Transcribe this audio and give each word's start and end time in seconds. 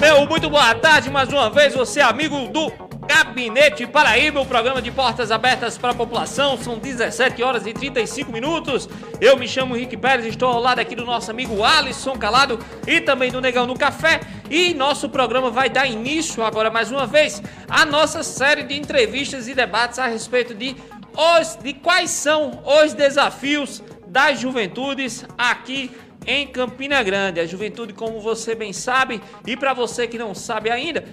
Meu 0.00 0.26
muito 0.26 0.48
boa 0.48 0.74
tarde 0.74 1.10
mais 1.10 1.28
uma 1.28 1.50
vez, 1.50 1.74
você 1.74 2.00
amigo 2.00 2.48
do 2.48 2.72
Gabinete 3.06 3.86
Paraíba, 3.86 4.40
o 4.40 4.46
programa 4.46 4.80
de 4.80 4.90
portas 4.90 5.30
abertas 5.30 5.76
para 5.76 5.90
a 5.90 5.94
população. 5.94 6.56
São 6.56 6.78
17 6.78 7.42
horas 7.42 7.66
e 7.66 7.74
35 7.74 8.32
minutos. 8.32 8.88
Eu 9.20 9.36
me 9.36 9.46
chamo 9.46 9.74
Rick 9.74 9.98
Pérez, 9.98 10.24
estou 10.24 10.48
ao 10.48 10.58
lado 10.58 10.78
aqui 10.78 10.96
do 10.96 11.04
nosso 11.04 11.30
amigo 11.30 11.62
Alisson 11.62 12.16
Calado 12.16 12.58
e 12.86 12.98
também 13.02 13.30
do 13.30 13.42
Negão 13.42 13.66
do 13.66 13.74
Café. 13.74 14.20
E 14.48 14.72
nosso 14.72 15.06
programa 15.10 15.50
vai 15.50 15.68
dar 15.68 15.86
início 15.86 16.42
agora 16.42 16.70
mais 16.70 16.90
uma 16.90 17.06
vez 17.06 17.42
à 17.68 17.84
nossa 17.84 18.22
série 18.22 18.62
de 18.62 18.78
entrevistas 18.78 19.48
e 19.48 19.54
debates 19.54 19.98
a 19.98 20.06
respeito 20.06 20.54
de, 20.54 20.76
os, 21.14 21.56
de 21.56 21.74
quais 21.74 22.08
são 22.08 22.62
os 22.64 22.94
desafios 22.94 23.82
das 24.06 24.40
juventudes 24.40 25.26
aqui 25.36 25.90
em 26.26 26.46
Campina 26.46 27.02
Grande. 27.02 27.40
A 27.40 27.46
juventude, 27.46 27.92
como 27.92 28.20
você 28.20 28.54
bem 28.54 28.72
sabe, 28.72 29.20
e 29.46 29.56
para 29.56 29.72
você 29.72 30.06
que 30.06 30.18
não 30.18 30.34
sabe 30.34 30.70
ainda, 30.70 31.04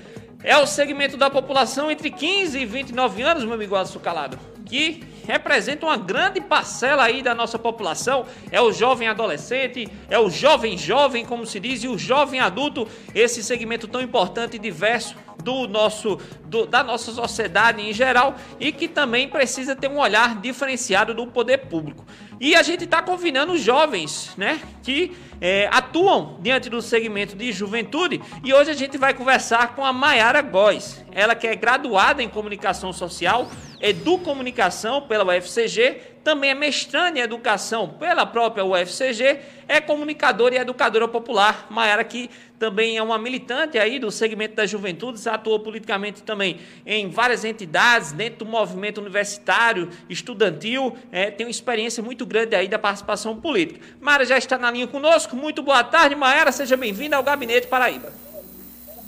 é 0.43 0.57
o 0.57 0.67
segmento 0.67 1.17
da 1.17 1.29
população 1.29 1.89
entre 1.89 2.11
15 2.11 2.59
e 2.59 2.65
29 2.65 3.21
anos, 3.21 3.43
meu 3.43 3.53
amigo 3.53 3.75
Alisson 3.75 3.99
Calado, 3.99 4.37
que 4.65 5.03
representa 5.25 5.85
uma 5.85 5.97
grande 5.97 6.39
parcela 6.39 7.03
aí 7.03 7.21
da 7.21 7.35
nossa 7.35 7.59
população. 7.59 8.25
É 8.51 8.61
o 8.61 8.71
jovem 8.71 9.07
adolescente, 9.07 9.89
é 10.09 10.17
o 10.17 10.29
jovem 10.29 10.77
jovem, 10.77 11.25
como 11.25 11.45
se 11.45 11.59
diz, 11.59 11.83
e 11.83 11.87
o 11.87 11.97
jovem 11.97 12.39
adulto, 12.39 12.87
esse 13.13 13.43
segmento 13.43 13.87
tão 13.87 14.01
importante 14.01 14.55
e 14.55 14.59
diverso 14.59 15.15
do 15.43 15.67
nosso 15.67 16.17
do, 16.45 16.65
da 16.65 16.83
nossa 16.83 17.11
sociedade 17.11 17.81
em 17.81 17.93
geral 17.93 18.35
e 18.59 18.71
que 18.71 18.87
também 18.87 19.29
precisa 19.29 19.75
ter 19.75 19.89
um 19.89 19.99
olhar 19.99 20.39
diferenciado 20.41 21.13
do 21.13 21.27
poder 21.27 21.67
público. 21.67 22.05
E 22.39 22.55
a 22.55 22.61
gente 22.61 22.83
está 22.83 23.01
convidando 23.01 23.53
os 23.53 23.61
jovens, 23.61 24.33
né, 24.37 24.61
que 24.83 25.15
é, 25.41 25.67
atuam 25.71 26.37
diante 26.39 26.69
do 26.69 26.81
segmento 26.81 27.35
de 27.35 27.51
juventude. 27.51 28.21
E 28.43 28.53
hoje 28.53 28.71
a 28.71 28.75
gente 28.75 28.97
vai 28.97 29.13
conversar 29.13 29.75
com 29.75 29.83
a 29.83 29.91
Maiara 29.91 30.41
Góes. 30.41 31.03
Ela 31.11 31.35
que 31.35 31.47
é 31.47 31.55
graduada 31.55 32.21
em 32.21 32.29
comunicação 32.29 32.93
social, 32.93 33.49
educomunicação 33.81 35.01
pela 35.01 35.35
UFCG, 35.35 35.97
também 36.27 36.49
é 36.49 36.53
mestranda 36.53 37.19
em 37.19 37.21
educação 37.21 37.87
pela 37.87 38.25
própria 38.25 38.65
UFCG, 38.65 39.39
é 39.65 39.79
comunicadora 39.79 40.55
e 40.55 40.57
educadora 40.57 41.07
popular. 41.07 41.67
Maiara 41.69 42.03
que 42.03 42.29
também 42.59 42.97
é 42.97 43.01
uma 43.01 43.17
militante 43.17 43.77
aí 43.77 43.97
do 43.97 44.11
segmento 44.11 44.53
das 44.53 44.69
juventudes, 44.69 45.25
atuou 45.25 45.57
politicamente 45.57 46.21
também 46.23 46.59
em 46.85 47.09
várias 47.09 47.45
entidades, 47.45 48.11
dentro 48.11 48.39
do 48.39 48.45
movimento 48.45 48.99
universitário, 48.99 49.89
estudantil, 50.09 50.97
é, 51.13 51.31
tem 51.31 51.45
uma 51.45 51.51
experiência 51.51 52.03
muito 52.03 52.25
grande 52.25 52.57
aí 52.57 52.67
da 52.67 52.77
participação 52.77 53.37
política. 53.37 53.79
Mara 54.01 54.25
já 54.25 54.37
está 54.37 54.57
na 54.57 54.69
linha 54.69 54.85
conosco, 54.85 55.33
muito 55.33 55.63
boa 55.63 55.81
tarde, 55.81 56.13
Maera, 56.13 56.51
seja 56.51 56.75
bem-vinda 56.75 57.15
ao 57.15 57.23
Gabinete 57.23 57.67
Paraíba. 57.67 58.11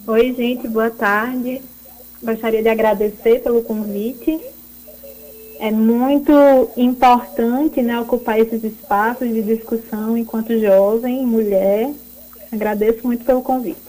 Oi, 0.08 0.34
gente, 0.34 0.70
boa 0.70 0.90
tarde. 0.90 1.62
Gostaria 2.24 2.64
de 2.64 2.70
agradecer 2.70 3.42
pelo 3.42 3.62
convite. 3.62 4.40
É 5.60 5.72
muito 5.72 6.32
importante 6.78 7.82
né, 7.82 8.00
ocupar 8.00 8.40
esses 8.40 8.64
espaços 8.64 9.28
de 9.28 9.42
discussão 9.42 10.18
enquanto 10.18 10.58
jovem, 10.60 11.26
mulher, 11.26 11.92
Agradeço 12.52 13.06
muito 13.06 13.24
pelo 13.24 13.44
convite. 13.44 13.80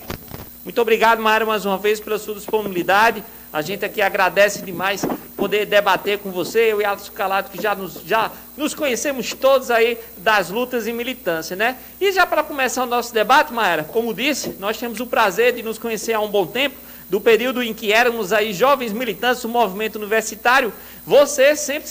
Muito 0.62 0.80
obrigado, 0.80 1.22
Mayra, 1.22 1.46
mais 1.46 1.64
uma 1.64 1.78
vez 1.78 1.98
pela 1.98 2.18
sua 2.18 2.34
disponibilidade. 2.34 3.24
A 3.50 3.62
gente 3.62 3.84
aqui 3.84 4.02
agradece 4.02 4.62
demais 4.62 5.04
poder 5.34 5.64
debater 5.64 6.18
com 6.18 6.30
você, 6.30 6.70
eu 6.70 6.80
e 6.80 6.84
Alisson 6.84 7.12
Calado, 7.12 7.50
que 7.50 7.60
já 7.60 7.74
nos, 7.74 8.02
já 8.04 8.30
nos 8.56 8.74
conhecemos 8.74 9.32
todos 9.32 9.70
aí 9.70 9.96
das 10.18 10.50
lutas 10.50 10.86
e 10.86 10.92
militância, 10.92 11.56
né? 11.56 11.76
E 11.98 12.12
já 12.12 12.26
para 12.26 12.44
começar 12.44 12.82
o 12.84 12.86
nosso 12.86 13.14
debate, 13.14 13.52
Mayra, 13.52 13.84
como 13.84 14.12
disse, 14.12 14.54
nós 14.60 14.76
temos 14.76 15.00
o 15.00 15.06
prazer 15.06 15.54
de 15.54 15.62
nos 15.62 15.78
conhecer 15.78 16.12
há 16.12 16.20
um 16.20 16.28
bom 16.28 16.46
tempo 16.46 16.76
do 17.08 17.20
período 17.20 17.62
em 17.62 17.74
que 17.74 17.92
éramos 17.92 18.32
aí 18.32 18.52
jovens 18.52 18.92
militantes 18.92 19.42
do 19.42 19.48
movimento 19.48 19.96
universitário, 19.96 20.72
você 21.06 21.56
sempre 21.56 21.88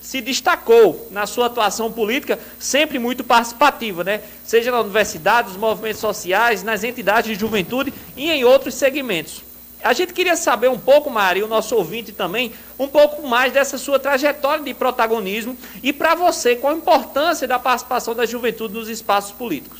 se, 0.00 0.20
destacou 0.20 1.08
na 1.10 1.26
sua 1.26 1.46
atuação 1.46 1.90
política, 1.90 2.38
sempre 2.58 2.98
muito 2.98 3.24
participativa, 3.24 4.04
né? 4.04 4.20
Seja 4.44 4.70
na 4.70 4.80
universidade, 4.80 5.48
nos 5.48 5.56
movimentos 5.56 6.00
sociais, 6.00 6.62
nas 6.62 6.84
entidades 6.84 7.32
de 7.32 7.40
juventude 7.40 7.92
e 8.16 8.30
em 8.30 8.44
outros 8.44 8.74
segmentos. 8.74 9.42
A 9.82 9.94
gente 9.94 10.12
queria 10.12 10.36
saber 10.36 10.68
um 10.68 10.78
pouco, 10.78 11.08
Maria, 11.08 11.44
o 11.44 11.48
nosso 11.48 11.74
ouvinte 11.74 12.12
também, 12.12 12.52
um 12.78 12.86
pouco 12.86 13.26
mais 13.26 13.52
dessa 13.52 13.78
sua 13.78 13.98
trajetória 13.98 14.62
de 14.62 14.74
protagonismo 14.74 15.56
e 15.82 15.90
para 15.92 16.14
você, 16.14 16.54
qual 16.54 16.74
a 16.74 16.76
importância 16.76 17.48
da 17.48 17.58
participação 17.58 18.14
da 18.14 18.26
juventude 18.26 18.74
nos 18.74 18.88
espaços 18.90 19.32
políticos. 19.32 19.79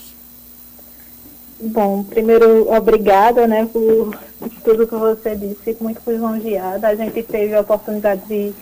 Bom, 1.62 2.02
primeiro, 2.04 2.72
obrigada, 2.72 3.46
né, 3.46 3.68
por 3.70 4.16
tudo 4.64 4.86
que 4.86 4.94
você 4.94 5.36
disse, 5.36 5.56
fico 5.56 5.84
muito 5.84 6.00
lisonjeada. 6.06 6.88
A 6.88 6.94
gente 6.94 7.22
teve 7.22 7.54
a 7.54 7.60
oportunidade 7.60 8.22
de 8.26 8.54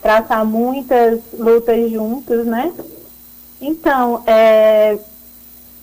traçar 0.00 0.46
muitas 0.46 1.20
lutas 1.38 1.90
juntos, 1.90 2.46
né? 2.46 2.72
Então, 3.60 4.22
é, 4.26 4.98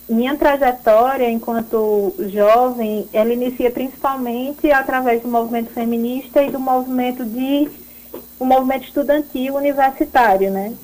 minha 0.08 0.36
trajetória 0.36 1.30
enquanto 1.30 2.14
jovem, 2.30 3.08
ela 3.12 3.32
inicia 3.32 3.70
principalmente 3.70 4.70
através 4.70 5.22
do 5.22 5.28
movimento 5.28 5.70
feminista 5.70 6.42
e 6.42 6.50
do 6.50 6.58
movimento 6.58 7.24
de 7.24 7.68
o 8.38 8.44
movimento 8.44 8.84
estudantil 8.84 9.54
universitário, 9.54 10.50
né? 10.50 10.74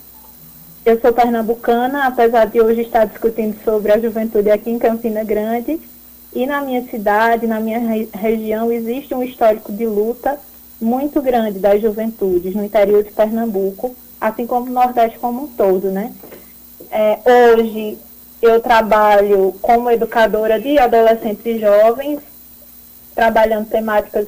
Eu 0.84 1.00
sou 1.00 1.12
pernambucana, 1.12 2.08
apesar 2.08 2.46
de 2.46 2.60
hoje 2.60 2.80
estar 2.80 3.04
discutindo 3.04 3.56
sobre 3.62 3.92
a 3.92 4.00
juventude 4.00 4.50
aqui 4.50 4.68
em 4.68 4.80
Campina 4.80 5.22
Grande. 5.22 5.80
E 6.34 6.44
na 6.44 6.60
minha 6.60 6.82
cidade, 6.82 7.46
na 7.46 7.60
minha 7.60 7.78
re 7.78 8.08
região, 8.12 8.72
existe 8.72 9.14
um 9.14 9.22
histórico 9.22 9.72
de 9.72 9.86
luta 9.86 10.40
muito 10.80 11.22
grande 11.22 11.60
das 11.60 11.80
juventudes 11.80 12.56
no 12.56 12.64
interior 12.64 13.04
de 13.04 13.12
Pernambuco, 13.12 13.94
assim 14.20 14.44
como 14.44 14.66
no 14.66 14.72
Nordeste 14.72 15.20
como 15.20 15.44
um 15.44 15.46
todo, 15.46 15.88
né? 15.92 16.12
É, 16.90 17.20
hoje 17.54 17.96
eu 18.40 18.60
trabalho 18.60 19.54
como 19.62 19.88
educadora 19.88 20.58
de 20.58 20.80
adolescentes 20.80 21.46
e 21.46 21.60
jovens, 21.60 22.18
trabalhando 23.14 23.68
temáticas 23.68 24.26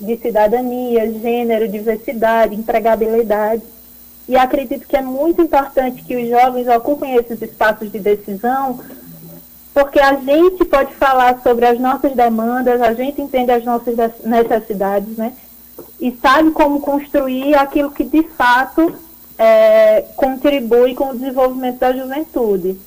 de 0.00 0.16
cidadania, 0.16 1.10
gênero, 1.10 1.66
diversidade, 1.66 2.54
empregabilidade 2.54 3.62
e 4.28 4.36
acredito 4.36 4.86
que 4.86 4.96
é 4.96 5.00
muito 5.00 5.40
importante 5.40 6.02
que 6.02 6.14
os 6.14 6.28
jovens 6.28 6.68
ocupem 6.68 7.16
esses 7.16 7.40
espaços 7.40 7.90
de 7.90 7.98
decisão, 7.98 8.78
porque 9.72 9.98
a 9.98 10.14
gente 10.16 10.64
pode 10.66 10.94
falar 10.94 11.40
sobre 11.42 11.64
as 11.64 11.80
nossas 11.80 12.14
demandas, 12.14 12.82
a 12.82 12.92
gente 12.92 13.22
entende 13.22 13.50
as 13.50 13.64
nossas 13.64 13.96
necessidades, 14.22 15.16
né? 15.16 15.32
E 15.98 16.12
sabe 16.20 16.50
como 16.50 16.80
construir 16.80 17.54
aquilo 17.54 17.90
que 17.90 18.04
de 18.04 18.22
fato 18.22 18.94
é, 19.38 20.02
contribui 20.16 20.94
com 20.94 21.10
o 21.10 21.14
desenvolvimento 21.14 21.78
da 21.78 21.92
juventude. 21.92 22.78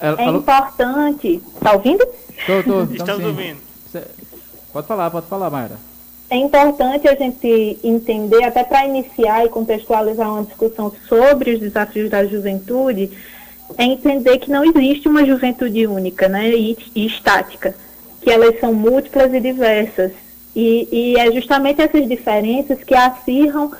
é 0.00 0.24
importante. 0.24 1.42
Está 1.54 1.72
ouvindo? 1.72 2.06
Estou, 2.36 2.60
estou. 2.60 2.84
Estamos 2.84 3.24
ouvindo. 3.24 3.60
Pode 4.72 4.86
falar, 4.86 5.10
pode 5.10 5.26
falar, 5.26 5.48
Mayra. 5.48 5.87
É 6.30 6.36
importante 6.36 7.08
a 7.08 7.14
gente 7.14 7.78
entender, 7.82 8.44
até 8.44 8.62
para 8.62 8.86
iniciar 8.86 9.46
e 9.46 9.48
contextualizar 9.48 10.30
uma 10.30 10.44
discussão 10.44 10.92
sobre 11.08 11.54
os 11.54 11.60
desafios 11.60 12.10
da 12.10 12.26
juventude, 12.26 13.10
é 13.78 13.84
entender 13.84 14.38
que 14.38 14.50
não 14.50 14.64
existe 14.64 15.08
uma 15.08 15.24
juventude 15.24 15.86
única 15.86 16.28
né, 16.28 16.50
e, 16.50 16.76
e 16.94 17.06
estática, 17.06 17.74
que 18.20 18.30
elas 18.30 18.60
são 18.60 18.74
múltiplas 18.74 19.32
e 19.32 19.40
diversas. 19.40 20.12
E, 20.54 20.88
e 20.90 21.16
é 21.18 21.32
justamente 21.32 21.80
essas 21.80 22.06
diferenças 22.06 22.82
que 22.82 22.94
acirram 22.94 23.70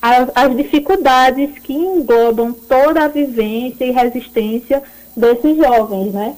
as, 0.00 0.30
as 0.34 0.56
dificuldades 0.56 1.58
que 1.58 1.74
englobam 1.74 2.52
toda 2.52 3.04
a 3.04 3.08
vivência 3.08 3.84
e 3.84 3.90
resistência 3.90 4.82
desses 5.16 5.56
jovens, 5.56 6.12
né? 6.12 6.36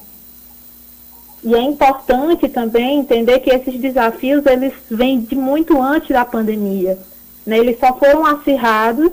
E 1.45 1.55
é 1.55 1.61
importante 1.61 2.49
também 2.49 3.01
entender 3.01 3.41
que 3.41 3.51
esses 3.51 3.79
desafios 3.79 4.47
eles 4.47 4.73
vêm 4.91 5.21
de 5.21 5.37
muito 5.37 5.81
antes 5.81 6.09
da 6.09 6.25
pandemia. 6.25 6.99
Né? 7.45 7.59
Eles 7.59 7.79
só 7.79 7.93
foram 7.99 8.25
acirrados 8.25 9.13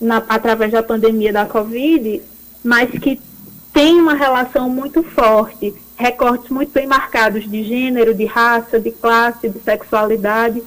na, 0.00 0.22
através 0.28 0.72
da 0.72 0.82
pandemia 0.82 1.34
da 1.34 1.44
Covid, 1.44 2.22
mas 2.64 2.90
que 2.90 3.20
tem 3.70 4.00
uma 4.00 4.14
relação 4.14 4.70
muito 4.70 5.02
forte, 5.02 5.74
recortes 5.94 6.48
muito 6.48 6.72
bem 6.72 6.86
marcados 6.86 7.48
de 7.48 7.62
gênero, 7.62 8.14
de 8.14 8.24
raça, 8.24 8.80
de 8.80 8.90
classe, 8.90 9.50
de 9.50 9.60
sexualidade, 9.60 10.62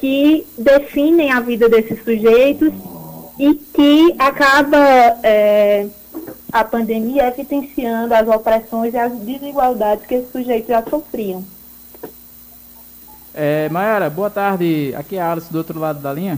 que 0.00 0.44
definem 0.58 1.30
a 1.30 1.38
vida 1.38 1.68
desses 1.68 2.02
sujeitos 2.02 2.72
e 3.38 3.54
que 3.54 4.14
acaba 4.18 4.78
é, 5.22 5.86
a 6.58 6.64
pandemia 6.64 7.28
evidenciando 7.28 8.12
as 8.12 8.26
opressões 8.26 8.92
e 8.92 8.96
as 8.96 9.12
desigualdades 9.12 10.04
que 10.06 10.16
esses 10.16 10.32
sujeitos 10.32 10.68
já 10.68 10.82
sofriam. 10.82 11.44
É, 13.32 13.68
Mayara, 13.68 14.10
boa 14.10 14.28
tarde. 14.28 14.92
Aqui 14.96 15.16
é 15.16 15.20
a 15.20 15.30
Alice 15.30 15.52
do 15.52 15.58
outro 15.58 15.78
lado 15.78 16.00
da 16.00 16.12
linha. 16.12 16.36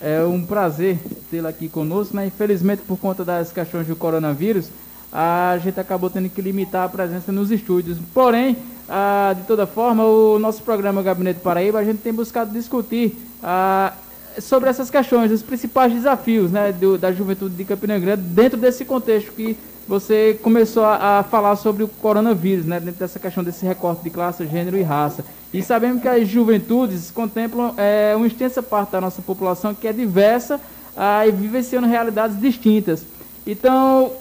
É 0.00 0.24
um 0.24 0.44
prazer 0.44 0.98
tê-la 1.30 1.50
aqui 1.50 1.68
conosco. 1.68 2.16
Né? 2.16 2.26
Infelizmente, 2.26 2.82
por 2.82 2.98
conta 2.98 3.24
das 3.24 3.52
questões 3.52 3.86
do 3.86 3.94
coronavírus, 3.94 4.68
a 5.12 5.56
gente 5.62 5.78
acabou 5.78 6.10
tendo 6.10 6.28
que 6.28 6.42
limitar 6.42 6.86
a 6.86 6.88
presença 6.88 7.30
nos 7.30 7.52
estúdios. 7.52 7.96
Porém, 8.12 8.56
ah, 8.88 9.34
de 9.36 9.44
toda 9.44 9.68
forma, 9.68 10.04
o 10.04 10.36
nosso 10.40 10.64
programa 10.64 11.00
Gabinete 11.00 11.38
Paraíba, 11.38 11.78
a 11.78 11.84
gente 11.84 11.98
tem 11.98 12.12
buscado 12.12 12.50
discutir 12.50 13.16
ah, 13.40 13.92
sobre 14.40 14.68
essas 14.68 14.90
questões, 14.90 15.30
os 15.30 15.42
principais 15.42 15.92
desafios 15.92 16.50
né, 16.50 16.72
do, 16.72 16.98
da 16.98 17.12
juventude 17.12 17.54
de 17.54 17.64
Campina 17.64 17.98
Grande, 17.98 18.22
dentro 18.22 18.58
desse 18.58 18.84
contexto 18.84 19.32
que 19.32 19.56
você 19.86 20.38
começou 20.42 20.84
a, 20.84 21.18
a, 21.18 21.22
falar 21.22 21.56
sobre 21.56 21.82
o 21.84 21.88
coronavírus, 21.88 22.64
né, 22.64 22.80
dentro 22.80 23.00
dessa 23.00 23.18
questão 23.18 23.44
desse 23.44 23.64
recorte 23.64 24.02
de 24.02 24.10
classe, 24.10 24.46
gênero 24.46 24.76
e 24.76 24.82
raça. 24.82 25.24
E 25.52 25.62
sabemos 25.62 26.00
que 26.00 26.08
as 26.08 26.26
juventudes 26.26 27.10
contemplam 27.10 27.74
é, 27.76 28.14
uma 28.16 28.26
extensa 28.26 28.62
parte 28.62 28.92
da 28.92 29.00
nossa 29.00 29.22
população 29.22 29.74
que 29.74 29.86
é 29.86 29.92
diversa 29.92 30.60
ah, 30.96 31.26
e 31.26 31.30
vivenciando 31.30 31.86
realidades 31.86 32.40
distintas. 32.40 33.04
Então, 33.46 34.12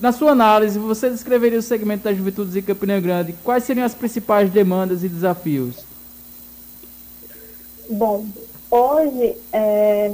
na 0.00 0.12
sua 0.12 0.32
análise, 0.32 0.78
você 0.78 1.08
descreveria 1.10 1.58
o 1.58 1.62
segmento 1.62 2.04
das 2.04 2.16
juventudes 2.16 2.56
em 2.56 2.62
Campina 2.62 2.98
Grande. 3.00 3.34
Quais 3.44 3.64
seriam 3.64 3.84
as 3.84 3.94
principais 3.94 4.50
demandas 4.50 5.04
e 5.04 5.08
desafios? 5.08 5.76
Bom, 7.88 8.26
hoje 8.72 9.36
é, 9.52 10.12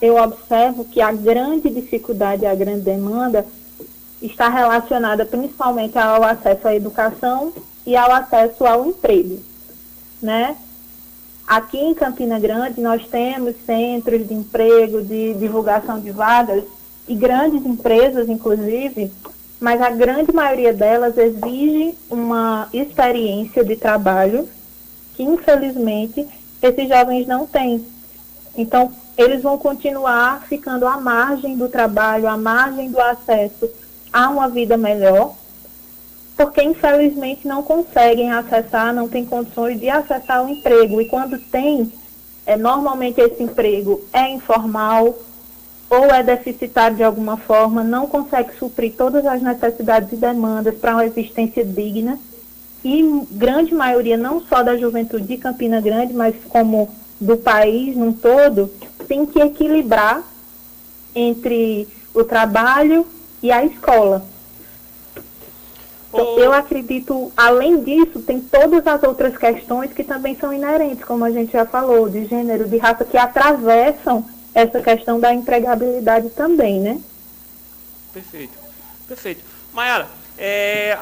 eu 0.00 0.16
observo 0.16 0.84
que 0.84 1.00
a 1.00 1.10
grande 1.10 1.70
dificuldade, 1.70 2.44
a 2.44 2.54
grande 2.54 2.82
demanda 2.82 3.46
está 4.20 4.48
relacionada 4.48 5.24
principalmente 5.24 5.96
ao 5.98 6.22
acesso 6.22 6.68
à 6.68 6.74
educação 6.74 7.52
e 7.86 7.96
ao 7.96 8.12
acesso 8.12 8.66
ao 8.66 8.86
emprego, 8.86 9.38
né? 10.20 10.56
Aqui 11.46 11.78
em 11.78 11.94
Campina 11.94 12.38
Grande 12.38 12.78
nós 12.78 13.06
temos 13.08 13.54
centros 13.64 14.28
de 14.28 14.34
emprego, 14.34 15.00
de 15.02 15.32
divulgação 15.34 15.98
de 15.98 16.10
vagas 16.10 16.62
e 17.08 17.14
grandes 17.14 17.64
empresas, 17.64 18.28
inclusive, 18.28 19.10
mas 19.58 19.80
a 19.80 19.88
grande 19.88 20.30
maioria 20.30 20.74
delas 20.74 21.16
exige 21.16 21.94
uma 22.10 22.68
experiência 22.70 23.64
de 23.64 23.76
trabalho 23.76 24.46
que, 25.16 25.22
infelizmente, 25.22 26.28
esses 26.62 26.88
jovens 26.88 27.26
não 27.26 27.46
têm. 27.46 27.84
Então, 28.56 28.92
eles 29.16 29.42
vão 29.42 29.58
continuar 29.58 30.46
ficando 30.48 30.86
à 30.86 30.96
margem 31.00 31.56
do 31.56 31.68
trabalho, 31.68 32.28
à 32.28 32.36
margem 32.36 32.90
do 32.90 33.00
acesso 33.00 33.68
a 34.12 34.28
uma 34.30 34.48
vida 34.48 34.76
melhor, 34.76 35.34
porque 36.36 36.62
infelizmente 36.62 37.46
não 37.46 37.62
conseguem 37.62 38.32
acessar, 38.32 38.94
não 38.94 39.08
têm 39.08 39.24
condições 39.24 39.78
de 39.78 39.88
acessar 39.88 40.44
o 40.44 40.48
emprego. 40.48 41.00
E 41.00 41.08
quando 41.08 41.38
tem, 41.38 41.92
é, 42.46 42.56
normalmente 42.56 43.20
esse 43.20 43.42
emprego 43.42 44.00
é 44.12 44.30
informal, 44.30 45.18
ou 45.90 46.04
é 46.06 46.22
deficitário 46.22 46.96
de 46.96 47.02
alguma 47.02 47.36
forma, 47.36 47.82
não 47.82 48.06
consegue 48.06 48.54
suprir 48.58 48.94
todas 48.96 49.24
as 49.24 49.40
necessidades 49.42 50.12
e 50.12 50.16
demandas 50.16 50.76
para 50.76 50.92
uma 50.92 51.06
existência 51.06 51.64
digna. 51.64 52.18
E 52.84 53.02
grande 53.32 53.74
maioria, 53.74 54.16
não 54.16 54.40
só 54.40 54.62
da 54.62 54.76
juventude 54.76 55.26
de 55.26 55.36
Campina 55.36 55.80
Grande, 55.80 56.14
mas 56.14 56.34
como 56.48 56.88
do 57.20 57.36
país 57.36 57.96
num 57.96 58.12
todo, 58.12 58.72
tem 59.06 59.26
que 59.26 59.40
equilibrar 59.40 60.22
entre 61.14 61.88
o 62.14 62.22
trabalho 62.22 63.06
e 63.42 63.50
a 63.50 63.64
escola. 63.64 64.24
Então, 66.08 66.38
eu 66.38 66.52
acredito, 66.52 67.30
além 67.36 67.82
disso, 67.82 68.20
tem 68.22 68.40
todas 68.40 68.86
as 68.86 69.02
outras 69.02 69.36
questões 69.36 69.92
que 69.92 70.02
também 70.02 70.34
são 70.36 70.52
inerentes, 70.52 71.04
como 71.04 71.24
a 71.24 71.30
gente 71.30 71.52
já 71.52 71.66
falou, 71.66 72.08
de 72.08 72.24
gênero, 72.24 72.66
de 72.66 72.78
raça, 72.78 73.04
que 73.04 73.18
atravessam 73.18 74.24
essa 74.54 74.80
questão 74.80 75.20
da 75.20 75.34
empregabilidade 75.34 76.30
também, 76.30 76.80
né? 76.80 76.98
Perfeito, 78.12 78.58
perfeito. 79.06 79.44
Mayara, 79.74 80.08
é, 80.38 80.96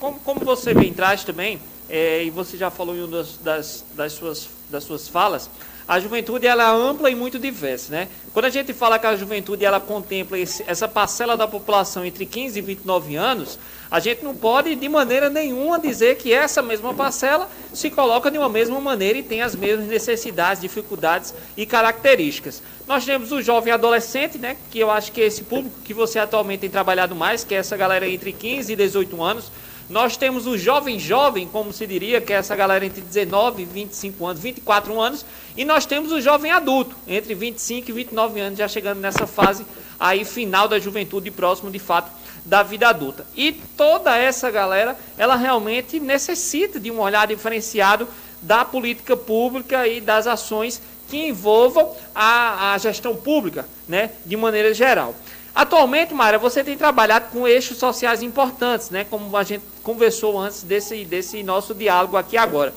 como, 0.00 0.18
como, 0.20 0.40
você 0.40 0.74
bem 0.74 0.92
traz 0.92 1.22
também, 1.22 1.60
é, 1.88 2.24
e 2.24 2.30
você 2.30 2.56
já 2.56 2.70
falou 2.70 2.96
em 2.96 3.00
uma 3.00 3.18
das, 3.18 3.36
das, 3.36 3.84
das, 3.94 4.12
suas, 4.12 4.48
das 4.70 4.84
suas 4.84 5.06
falas, 5.06 5.50
a 5.90 5.98
juventude 5.98 6.46
ela 6.46 6.62
é 6.62 6.66
ampla 6.66 7.10
e 7.10 7.16
muito 7.16 7.36
diversa, 7.36 7.90
né? 7.90 8.08
Quando 8.32 8.44
a 8.44 8.48
gente 8.48 8.72
fala 8.72 8.96
que 8.96 9.08
a 9.08 9.16
juventude 9.16 9.64
ela 9.64 9.80
contempla 9.80 10.38
esse, 10.38 10.64
essa 10.68 10.86
parcela 10.86 11.36
da 11.36 11.48
população 11.48 12.04
entre 12.04 12.24
15 12.24 12.60
e 12.60 12.62
29 12.62 13.16
anos, 13.16 13.58
a 13.90 13.98
gente 13.98 14.22
não 14.22 14.32
pode 14.32 14.76
de 14.76 14.88
maneira 14.88 15.28
nenhuma 15.28 15.80
dizer 15.80 16.16
que 16.16 16.32
essa 16.32 16.62
mesma 16.62 16.94
parcela 16.94 17.50
se 17.74 17.90
coloca 17.90 18.30
de 18.30 18.38
uma 18.38 18.48
mesma 18.48 18.80
maneira 18.80 19.18
e 19.18 19.22
tem 19.24 19.42
as 19.42 19.56
mesmas 19.56 19.88
necessidades, 19.88 20.62
dificuldades 20.62 21.34
e 21.56 21.66
características. 21.66 22.62
Nós 22.86 23.04
temos 23.04 23.32
o 23.32 23.42
jovem 23.42 23.72
adolescente, 23.72 24.38
né, 24.38 24.56
que 24.70 24.78
eu 24.78 24.92
acho 24.92 25.10
que 25.10 25.20
é 25.20 25.24
esse 25.24 25.42
público 25.42 25.80
que 25.84 25.92
você 25.92 26.20
atualmente 26.20 26.60
tem 26.60 26.70
trabalhado 26.70 27.16
mais, 27.16 27.42
que 27.42 27.52
é 27.52 27.58
essa 27.58 27.76
galera 27.76 28.08
entre 28.08 28.32
15 28.32 28.72
e 28.72 28.76
18 28.76 29.20
anos, 29.20 29.50
nós 29.90 30.16
temos 30.16 30.46
o 30.46 30.56
jovem 30.56 31.00
jovem, 31.00 31.48
como 31.48 31.72
se 31.72 31.84
diria, 31.84 32.20
que 32.20 32.32
é 32.32 32.36
essa 32.36 32.54
galera 32.54 32.86
entre 32.86 33.00
19 33.00 33.62
e 33.62 33.64
25 33.64 34.24
anos, 34.24 34.40
24 34.40 35.00
anos, 35.00 35.26
e 35.56 35.64
nós 35.64 35.84
temos 35.84 36.12
o 36.12 36.20
jovem 36.20 36.52
adulto, 36.52 36.94
entre 37.08 37.34
25 37.34 37.90
e 37.90 37.92
29 37.92 38.40
anos, 38.40 38.58
já 38.58 38.68
chegando 38.68 39.00
nessa 39.00 39.26
fase 39.26 39.66
aí 39.98 40.24
final 40.24 40.68
da 40.68 40.78
juventude 40.78 41.30
próximo 41.32 41.72
de 41.72 41.80
fato 41.80 42.08
da 42.44 42.62
vida 42.62 42.88
adulta. 42.88 43.26
E 43.36 43.52
toda 43.76 44.16
essa 44.16 44.48
galera, 44.48 44.96
ela 45.18 45.34
realmente 45.34 45.98
necessita 45.98 46.78
de 46.78 46.90
um 46.90 47.00
olhar 47.00 47.26
diferenciado 47.26 48.06
da 48.40 48.64
política 48.64 49.16
pública 49.16 49.88
e 49.88 50.00
das 50.00 50.28
ações 50.28 50.80
que 51.08 51.26
envolvam 51.26 51.92
a, 52.14 52.72
a 52.72 52.78
gestão 52.78 53.16
pública, 53.16 53.68
né, 53.88 54.12
de 54.24 54.36
maneira 54.36 54.72
geral. 54.72 55.16
Atualmente, 55.54 56.14
Mara, 56.14 56.38
você 56.38 56.62
tem 56.62 56.76
trabalhado 56.76 57.30
com 57.30 57.46
eixos 57.46 57.76
sociais 57.76 58.22
importantes, 58.22 58.90
né? 58.90 59.04
Como 59.04 59.36
a 59.36 59.42
gente 59.42 59.64
conversou 59.82 60.38
antes 60.38 60.62
desse, 60.62 61.04
desse 61.04 61.42
nosso 61.42 61.74
diálogo 61.74 62.16
aqui 62.16 62.36
agora. 62.36 62.72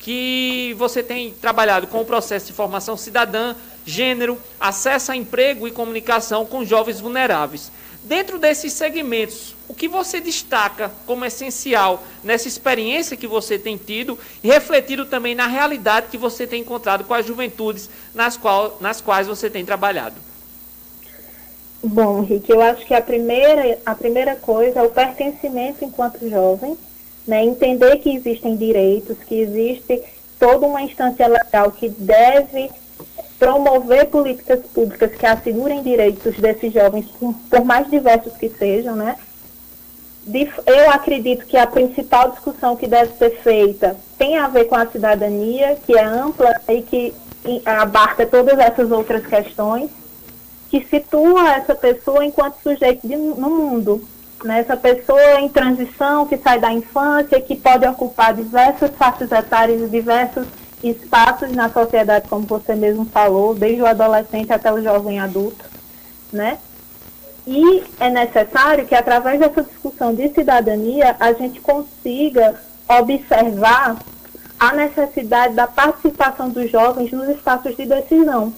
Que 0.00 0.74
você 0.76 1.02
tem 1.02 1.32
trabalhado 1.32 1.86
com 1.86 2.00
o 2.00 2.04
processo 2.04 2.46
de 2.46 2.52
formação 2.52 2.96
cidadã, 2.96 3.54
gênero, 3.84 4.38
acesso 4.60 5.12
a 5.12 5.16
emprego 5.16 5.66
e 5.66 5.70
comunicação 5.70 6.44
com 6.44 6.64
jovens 6.64 7.00
vulneráveis. 7.00 7.70
Dentro 8.02 8.38
desses 8.38 8.72
segmentos, 8.72 9.56
o 9.66 9.74
que 9.74 9.88
você 9.88 10.20
destaca 10.20 10.92
como 11.06 11.24
essencial 11.24 12.04
nessa 12.22 12.46
experiência 12.46 13.16
que 13.16 13.26
você 13.26 13.58
tem 13.58 13.76
tido 13.76 14.16
e 14.44 14.46
refletido 14.46 15.06
também 15.06 15.34
na 15.34 15.48
realidade 15.48 16.06
que 16.08 16.16
você 16.16 16.46
tem 16.46 16.60
encontrado 16.60 17.02
com 17.02 17.14
as 17.14 17.26
juventudes 17.26 17.90
nas, 18.14 18.36
qual, 18.36 18.78
nas 18.80 19.00
quais 19.00 19.26
você 19.26 19.50
tem 19.50 19.64
trabalhado? 19.64 20.14
Bom, 21.82 22.22
Rick, 22.22 22.50
eu 22.50 22.60
acho 22.60 22.84
que 22.86 22.94
a 22.94 23.02
primeira, 23.02 23.78
a 23.84 23.94
primeira 23.94 24.34
coisa 24.36 24.80
é 24.80 24.82
o 24.82 24.90
pertencimento 24.90 25.84
enquanto 25.84 26.28
jovem, 26.28 26.76
né? 27.26 27.44
entender 27.44 27.98
que 27.98 28.14
existem 28.14 28.56
direitos, 28.56 29.18
que 29.18 29.34
existe 29.40 30.02
toda 30.38 30.66
uma 30.66 30.82
instância 30.82 31.26
legal 31.26 31.70
que 31.70 31.88
deve 31.88 32.70
promover 33.38 34.06
políticas 34.06 34.60
públicas 34.66 35.14
que 35.14 35.26
assegurem 35.26 35.82
direitos 35.82 36.36
desses 36.36 36.72
jovens, 36.72 37.06
por 37.50 37.64
mais 37.64 37.88
diversos 37.90 38.32
que 38.34 38.48
sejam, 38.48 38.96
né? 38.96 39.16
eu 40.66 40.90
acredito 40.90 41.46
que 41.46 41.56
a 41.56 41.66
principal 41.66 42.32
discussão 42.32 42.74
que 42.74 42.88
deve 42.88 43.12
ser 43.16 43.30
feita 43.42 43.96
tem 44.18 44.36
a 44.36 44.48
ver 44.48 44.64
com 44.64 44.74
a 44.74 44.86
cidadania, 44.86 45.76
que 45.86 45.96
é 45.96 46.02
ampla 46.02 46.60
e 46.68 46.82
que 46.82 47.14
abarca 47.64 48.26
todas 48.26 48.58
essas 48.58 48.90
outras 48.90 49.24
questões 49.24 49.88
que 50.70 50.84
situa 50.84 51.54
essa 51.54 51.74
pessoa 51.74 52.24
enquanto 52.24 52.60
sujeito 52.62 53.06
de, 53.06 53.16
no 53.16 53.50
mundo. 53.50 54.06
Né? 54.44 54.60
Essa 54.60 54.76
pessoa 54.76 55.40
em 55.40 55.48
transição, 55.48 56.26
que 56.26 56.36
sai 56.36 56.58
da 56.58 56.72
infância, 56.72 57.40
que 57.40 57.56
pode 57.56 57.86
ocupar 57.86 58.34
diversas 58.34 58.90
faixas 58.96 59.30
etárias 59.32 59.82
e 59.82 59.88
diversos 59.88 60.46
espaços 60.82 61.50
na 61.52 61.70
sociedade, 61.70 62.28
como 62.28 62.46
você 62.46 62.74
mesmo 62.74 63.06
falou, 63.06 63.54
desde 63.54 63.82
o 63.82 63.86
adolescente 63.86 64.52
até 64.52 64.72
o 64.72 64.82
jovem 64.82 65.20
adulto. 65.20 65.64
Né? 66.32 66.58
E 67.46 67.84
é 68.00 68.10
necessário 68.10 68.86
que, 68.86 68.94
através 68.94 69.38
dessa 69.38 69.62
discussão 69.62 70.12
de 70.12 70.28
cidadania, 70.30 71.16
a 71.18 71.32
gente 71.32 71.60
consiga 71.60 72.60
observar 72.88 73.96
a 74.58 74.72
necessidade 74.74 75.54
da 75.54 75.66
participação 75.66 76.50
dos 76.50 76.70
jovens 76.70 77.12
nos 77.12 77.28
espaços 77.28 77.76
de 77.76 77.86
decisão 77.86 78.52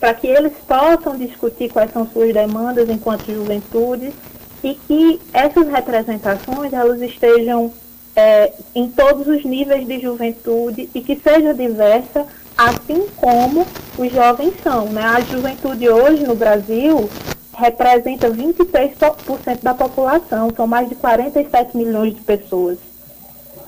para 0.00 0.14
que 0.14 0.26
eles 0.26 0.52
possam 0.66 1.16
discutir 1.16 1.70
quais 1.70 1.92
são 1.92 2.06
suas 2.06 2.32
demandas 2.32 2.88
enquanto 2.88 3.32
juventude 3.32 4.12
e 4.62 4.74
que 4.74 5.20
essas 5.32 5.68
representações 5.68 6.72
elas 6.72 7.00
estejam 7.00 7.72
é, 8.14 8.52
em 8.74 8.88
todos 8.90 9.26
os 9.26 9.44
níveis 9.44 9.86
de 9.86 10.00
juventude 10.00 10.88
e 10.94 11.00
que 11.00 11.16
seja 11.16 11.54
diversa, 11.54 12.26
assim 12.56 13.06
como 13.16 13.66
os 13.96 14.12
jovens 14.12 14.54
são. 14.62 14.86
Né? 14.86 15.02
A 15.02 15.20
juventude 15.20 15.88
hoje 15.88 16.24
no 16.24 16.34
Brasil 16.34 17.08
representa 17.54 18.30
23% 18.30 19.62
da 19.62 19.74
população, 19.74 20.52
são 20.54 20.66
mais 20.66 20.88
de 20.88 20.94
47 20.94 21.76
milhões 21.76 22.14
de 22.14 22.20
pessoas. 22.20 22.78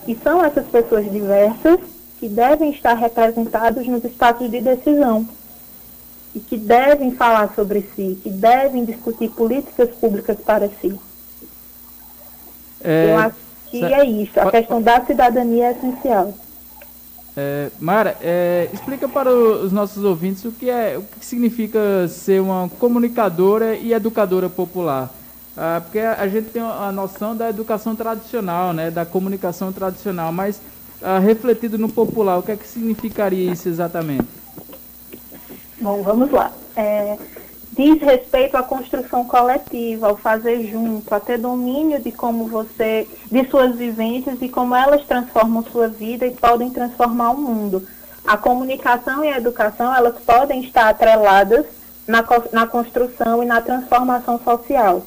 E 0.06 0.16
são 0.16 0.44
essas 0.44 0.66
pessoas 0.66 1.10
diversas 1.10 1.78
que 2.18 2.28
devem 2.28 2.70
estar 2.70 2.94
representadas 2.94 3.86
nos 3.86 4.04
espaços 4.04 4.50
de 4.50 4.60
decisão. 4.60 5.26
E 6.34 6.40
que 6.40 6.56
devem 6.56 7.12
falar 7.12 7.52
sobre 7.54 7.82
si, 7.94 8.18
que 8.22 8.30
devem 8.30 8.84
discutir 8.84 9.28
políticas 9.30 9.90
públicas 9.90 10.36
para 10.38 10.68
si. 10.80 10.98
É, 12.82 13.10
Eu 13.10 13.18
acho 13.18 13.36
que 13.70 13.84
é 13.84 14.04
isso. 14.04 14.38
A 14.40 14.50
questão 14.50 14.80
da 14.80 15.04
cidadania 15.04 15.68
é 15.68 15.70
essencial. 15.72 16.34
É, 17.36 17.70
Mara, 17.78 18.16
é, 18.20 18.68
explica 18.72 19.08
para 19.08 19.32
os 19.32 19.70
nossos 19.72 20.04
ouvintes 20.04 20.44
o 20.44 20.52
que 20.52 20.68
é, 20.68 20.98
o 20.98 21.02
que 21.02 21.24
significa 21.24 22.08
ser 22.08 22.40
uma 22.40 22.68
comunicadora 22.78 23.76
e 23.76 23.92
educadora 23.92 24.48
popular. 24.48 25.10
Ah, 25.56 25.80
porque 25.82 25.98
a, 25.98 26.26
gente 26.28 26.50
tem 26.50 26.62
a 26.62 26.90
noção 26.92 27.36
da 27.36 27.50
educação 27.50 27.94
tradicional, 27.94 28.72
né, 28.72 28.90
da 28.90 29.04
comunicação 29.04 29.72
tradicional, 29.72 30.32
mas 30.32 30.60
ah, 31.02 31.18
refletido 31.18 31.76
no 31.76 31.88
popular, 31.88 32.38
o 32.38 32.42
que 32.42 32.52
é 32.52 32.56
que 32.56 32.66
significaria 32.66 33.52
isso 33.52 33.68
exatamente? 33.68 34.39
Bom, 35.80 36.02
vamos 36.02 36.30
lá. 36.30 36.52
É, 36.76 37.16
diz 37.72 38.02
respeito 38.02 38.54
à 38.54 38.62
construção 38.62 39.24
coletiva, 39.24 40.08
ao 40.08 40.16
fazer 40.16 40.70
junto, 40.70 41.14
a 41.14 41.18
ter 41.18 41.38
domínio 41.38 41.98
de 42.02 42.12
como 42.12 42.46
você, 42.46 43.08
de 43.32 43.48
suas 43.48 43.76
vivências 43.76 44.36
e 44.42 44.48
como 44.48 44.74
elas 44.74 45.06
transformam 45.06 45.64
sua 45.64 45.88
vida 45.88 46.26
e 46.26 46.32
podem 46.32 46.68
transformar 46.68 47.30
o 47.30 47.40
mundo. 47.40 47.86
A 48.26 48.36
comunicação 48.36 49.24
e 49.24 49.28
a 49.28 49.38
educação, 49.38 49.94
elas 49.94 50.16
podem 50.18 50.62
estar 50.62 50.90
atreladas 50.90 51.64
na, 52.06 52.22
na 52.52 52.66
construção 52.66 53.42
e 53.42 53.46
na 53.46 53.62
transformação 53.62 54.38
social. 54.38 55.02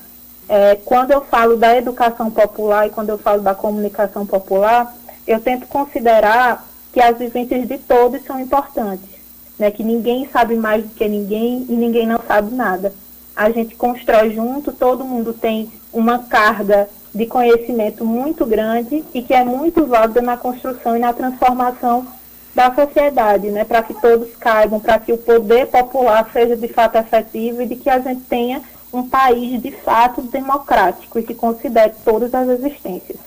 É, 0.49 0.75
quando 0.83 1.11
eu 1.11 1.21
falo 1.21 1.55
da 1.55 1.77
educação 1.77 2.31
popular 2.31 2.87
e 2.87 2.89
quando 2.89 3.09
eu 3.09 3.19
falo 3.19 3.43
da 3.43 3.53
comunicação 3.53 4.25
popular, 4.25 4.91
eu 5.27 5.39
tento 5.39 5.67
considerar 5.67 6.65
que 6.91 6.99
as 6.99 7.15
vivências 7.15 7.67
de 7.67 7.77
todos 7.77 8.23
são 8.25 8.39
importantes 8.39 9.12
né, 9.57 9.71
que 9.71 9.83
ninguém 9.83 10.27
sabe 10.31 10.55
mais 10.55 10.83
do 10.83 10.89
que 10.89 11.07
ninguém 11.07 11.65
e 11.69 11.73
ninguém 11.73 12.07
não 12.07 12.19
sabe 12.27 12.53
nada. 12.53 12.93
A 13.35 13.49
gente 13.49 13.75
constrói 13.75 14.33
junto, 14.33 14.71
todo 14.71 15.05
mundo 15.05 15.33
tem 15.33 15.71
uma 15.91 16.19
carga 16.19 16.87
de 17.13 17.25
conhecimento 17.25 18.03
muito 18.03 18.45
grande 18.45 19.03
e 19.13 19.21
que 19.21 19.33
é 19.33 19.43
muito 19.43 19.85
válida 19.85 20.21
na 20.21 20.37
construção 20.37 20.95
e 20.95 20.99
na 20.99 21.13
transformação 21.13 22.07
da 22.53 22.73
sociedade, 22.73 23.49
né, 23.49 23.63
para 23.63 23.81
que 23.81 23.93
todos 23.95 24.35
caibam, 24.35 24.79
para 24.79 24.99
que 24.99 25.11
o 25.11 25.17
poder 25.17 25.67
popular 25.67 26.29
seja 26.31 26.55
de 26.55 26.67
fato 26.67 26.97
efetivo 26.97 27.63
e 27.63 27.67
de 27.67 27.75
que 27.75 27.89
a 27.89 27.99
gente 27.99 28.21
tenha 28.21 28.61
um 28.91 29.07
país 29.09 29.59
de 29.61 29.71
fato 29.71 30.21
democrático 30.21 31.17
e 31.17 31.23
que 31.23 31.33
considere 31.33 31.93
todas 32.05 32.33
as 32.33 32.47
existências. 32.47 33.17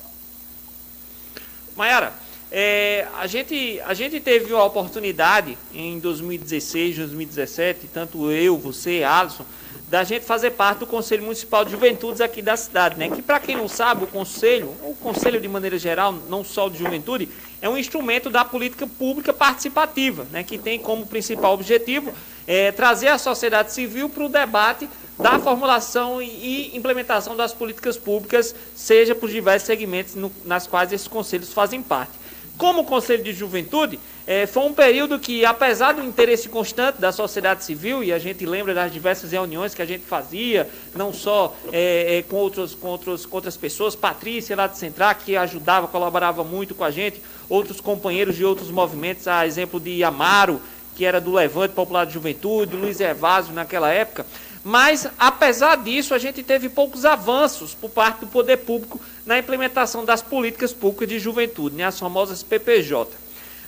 Mayara, 1.76 2.12
é, 2.50 3.06
a, 3.18 3.26
gente, 3.26 3.80
a 3.84 3.92
gente 3.94 4.20
teve 4.20 4.52
a 4.52 4.62
oportunidade 4.62 5.58
em 5.74 5.98
2016, 5.98 6.96
2017, 6.96 7.88
tanto 7.92 8.30
eu, 8.30 8.56
você, 8.56 9.02
Alisson, 9.02 9.44
da 9.88 10.02
gente 10.02 10.24
fazer 10.24 10.50
parte 10.50 10.80
do 10.80 10.86
Conselho 10.86 11.22
Municipal 11.22 11.64
de 11.64 11.70
Juventudes 11.70 12.20
aqui 12.20 12.42
da 12.42 12.56
cidade, 12.56 12.98
né? 12.98 13.08
Que 13.08 13.22
para 13.22 13.38
quem 13.38 13.56
não 13.56 13.68
sabe, 13.68 14.04
o 14.04 14.06
Conselho, 14.06 14.68
o 14.82 14.96
Conselho 15.00 15.40
de 15.40 15.46
maneira 15.46 15.78
geral, 15.78 16.12
não 16.28 16.42
só 16.42 16.68
de 16.68 16.78
juventude, 16.78 17.28
é 17.62 17.68
um 17.68 17.78
instrumento 17.78 18.28
da 18.28 18.44
política 18.44 18.86
pública 18.86 19.32
participativa, 19.32 20.26
né? 20.32 20.42
Que 20.42 20.58
tem 20.58 20.78
como 20.78 21.06
principal 21.06 21.54
objetivo 21.54 22.12
é, 22.46 22.72
trazer 22.72 23.08
a 23.08 23.18
sociedade 23.18 23.72
civil 23.72 24.08
para 24.08 24.24
o 24.24 24.28
debate 24.28 24.88
da 25.18 25.38
formulação 25.38 26.20
e 26.20 26.76
implementação 26.76 27.36
das 27.36 27.54
políticas 27.54 27.96
públicas, 27.96 28.54
seja 28.74 29.14
por 29.14 29.30
diversos 29.30 29.66
segmentos 29.66 30.14
no, 30.14 30.32
nas 30.44 30.66
quais 30.66 30.92
esses 30.92 31.08
conselhos 31.08 31.52
fazem 31.52 31.80
parte. 31.80 32.25
Como 32.56 32.84
Conselho 32.84 33.22
de 33.22 33.34
Juventude, 33.34 34.00
é, 34.26 34.46
foi 34.46 34.64
um 34.64 34.72
período 34.72 35.18
que, 35.18 35.44
apesar 35.44 35.92
do 35.92 36.02
interesse 36.02 36.48
constante 36.48 36.98
da 36.98 37.12
sociedade 37.12 37.62
civil, 37.62 38.02
e 38.02 38.12
a 38.12 38.18
gente 38.18 38.46
lembra 38.46 38.72
das 38.72 38.90
diversas 38.90 39.30
reuniões 39.30 39.74
que 39.74 39.82
a 39.82 39.86
gente 39.86 40.04
fazia, 40.04 40.68
não 40.94 41.12
só 41.12 41.54
é, 41.70 42.18
é, 42.18 42.22
com, 42.22 42.36
outros, 42.36 42.74
com, 42.74 42.88
outros, 42.88 43.26
com 43.26 43.36
outras 43.36 43.58
pessoas, 43.58 43.94
Patrícia 43.94 44.56
lá 44.56 44.66
de 44.66 44.78
Central, 44.78 45.14
que 45.16 45.36
ajudava, 45.36 45.86
colaborava 45.86 46.42
muito 46.42 46.74
com 46.74 46.82
a 46.82 46.90
gente, 46.90 47.20
outros 47.46 47.78
companheiros 47.78 48.36
de 48.36 48.44
outros 48.44 48.70
movimentos, 48.70 49.28
a 49.28 49.46
exemplo 49.46 49.78
de 49.78 50.02
Amaro, 50.02 50.60
que 50.96 51.04
era 51.04 51.20
do 51.20 51.32
Levante 51.32 51.74
Popular 51.74 52.06
de 52.06 52.14
Juventude, 52.14 52.74
Luiz 52.74 53.00
Evásio 53.00 53.52
naquela 53.52 53.92
época. 53.92 54.24
Mas, 54.68 55.06
apesar 55.16 55.76
disso, 55.76 56.12
a 56.12 56.18
gente 56.18 56.42
teve 56.42 56.68
poucos 56.68 57.04
avanços 57.04 57.72
por 57.72 57.88
parte 57.88 58.22
do 58.22 58.26
poder 58.26 58.56
público 58.56 59.00
na 59.24 59.38
implementação 59.38 60.04
das 60.04 60.22
políticas 60.22 60.72
públicas 60.72 61.08
de 61.08 61.20
juventude, 61.20 61.76
né, 61.76 61.84
as 61.84 61.96
famosas 61.96 62.42
PPJ. 62.42 63.12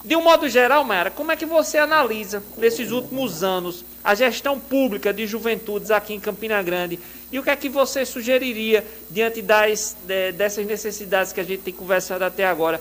De 0.05 0.17
um 0.17 0.23
modo 0.25 0.49
geral, 0.49 0.83
Mayara, 0.83 1.13
como 1.13 1.31
é 1.31 1.37
que 1.37 1.47
você 1.47 1.79
analisa, 1.79 2.43
nesses 2.57 2.91
últimos 2.91 3.45
anos, 3.45 3.85
a 4.03 4.13
gestão 4.17 4.59
pública 4.59 5.13
de 5.13 5.25
juventudes 5.25 5.93
aqui 5.93 6.15
em 6.15 6.19
Campina 6.19 6.61
Grande? 6.65 6.99
E 7.31 7.39
o 7.39 7.45
que 7.45 7.51
é 7.51 7.55
que 7.55 7.69
você 7.69 8.05
sugeriria 8.05 8.85
diante 9.09 9.41
das, 9.41 9.97
de, 10.05 10.33
dessas 10.33 10.67
necessidades 10.67 11.33
que 11.33 11.41
a 11.41 11.45
gente 11.45 11.63
tem 11.63 11.75
conversado 11.75 12.25
até 12.25 12.45
agora 12.45 12.81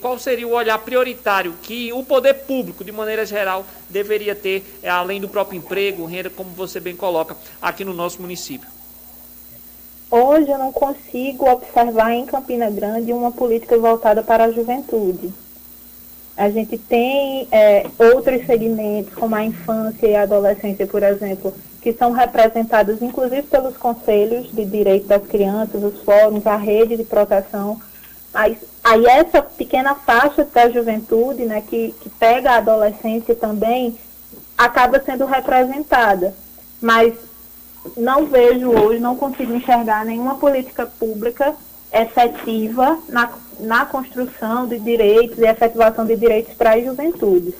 qual 0.00 0.18
seria 0.18 0.46
o 0.46 0.52
olhar 0.52 0.78
prioritário 0.78 1.54
que 1.62 1.92
o 1.92 2.02
poder 2.02 2.34
público, 2.34 2.84
de 2.84 2.92
maneira 2.92 3.24
geral, 3.24 3.64
deveria 3.88 4.34
ter, 4.34 4.64
é, 4.82 4.88
além 4.88 5.20
do 5.20 5.28
próprio 5.28 5.58
emprego, 5.58 6.04
renda, 6.04 6.30
como 6.30 6.50
você 6.50 6.78
bem 6.80 6.94
coloca, 6.94 7.36
aqui 7.60 7.84
no 7.84 7.92
nosso 7.92 8.20
município? 8.20 8.68
Hoje 10.10 10.50
eu 10.50 10.58
não 10.58 10.70
consigo 10.70 11.50
observar 11.50 12.12
em 12.12 12.26
Campina 12.26 12.70
Grande 12.70 13.12
uma 13.12 13.32
política 13.32 13.76
voltada 13.76 14.22
para 14.22 14.44
a 14.44 14.52
juventude. 14.52 15.32
A 16.36 16.50
gente 16.50 16.76
tem 16.78 17.48
é, 17.50 17.86
outros 17.98 18.44
segmentos, 18.46 19.14
como 19.14 19.34
a 19.34 19.44
infância 19.44 20.06
e 20.06 20.14
a 20.14 20.22
adolescência, 20.22 20.86
por 20.86 21.02
exemplo, 21.02 21.52
que 21.80 21.92
são 21.92 22.12
representados 22.12 23.00
inclusive 23.00 23.42
pelos 23.44 23.76
conselhos 23.76 24.52
de 24.52 24.64
direito 24.64 25.06
das 25.06 25.24
crianças, 25.26 25.82
os 25.82 26.02
fóruns, 26.02 26.46
a 26.46 26.56
rede 26.56 26.96
de 26.96 27.04
proteção 27.04 27.80
Aí, 28.36 29.06
essa 29.06 29.40
pequena 29.42 29.94
faixa 29.94 30.44
da 30.44 30.68
juventude, 30.68 31.44
né, 31.44 31.62
que, 31.62 31.94
que 32.00 32.10
pega 32.10 32.52
a 32.52 32.56
adolescência 32.58 33.34
também, 33.34 33.98
acaba 34.56 35.02
sendo 35.02 35.24
representada. 35.24 36.34
Mas 36.80 37.14
não 37.96 38.26
vejo 38.26 38.70
hoje, 38.70 39.00
não 39.00 39.16
consigo 39.16 39.54
enxergar 39.54 40.04
nenhuma 40.04 40.36
política 40.36 40.86
pública 40.86 41.54
efetiva 41.92 42.98
na, 43.08 43.32
na 43.60 43.86
construção 43.86 44.66
de 44.66 44.78
direitos 44.78 45.38
e 45.38 45.46
efetivação 45.46 46.04
de 46.04 46.16
direitos 46.16 46.54
para 46.54 46.74
as 46.74 46.84
juventudes. 46.84 47.54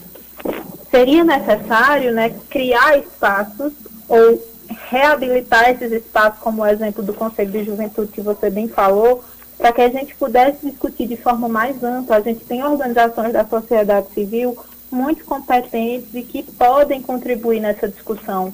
Seria 0.90 1.24
necessário 1.24 2.12
né, 2.12 2.34
criar 2.50 2.98
espaços 2.98 3.72
ou 4.08 4.42
reabilitar 4.90 5.70
esses 5.70 5.90
espaços, 5.92 6.40
como 6.40 6.62
o 6.62 6.66
exemplo 6.66 7.02
do 7.02 7.14
Conselho 7.14 7.50
de 7.50 7.64
Juventude 7.64 8.12
que 8.12 8.20
você 8.20 8.50
bem 8.50 8.68
falou, 8.68 9.24
para 9.56 9.72
que 9.72 9.80
a 9.80 9.88
gente 9.88 10.14
pudesse 10.14 10.68
discutir 10.68 11.06
de 11.06 11.16
forma 11.16 11.48
mais 11.48 11.82
ampla. 11.82 12.16
A 12.16 12.20
gente 12.20 12.44
tem 12.44 12.62
organizações 12.62 13.32
da 13.32 13.44
sociedade 13.44 14.08
civil 14.12 14.56
muito 14.90 15.24
competentes 15.24 16.14
e 16.14 16.22
que 16.22 16.42
podem 16.42 17.02
contribuir 17.02 17.60
nessa 17.60 17.88
discussão. 17.88 18.52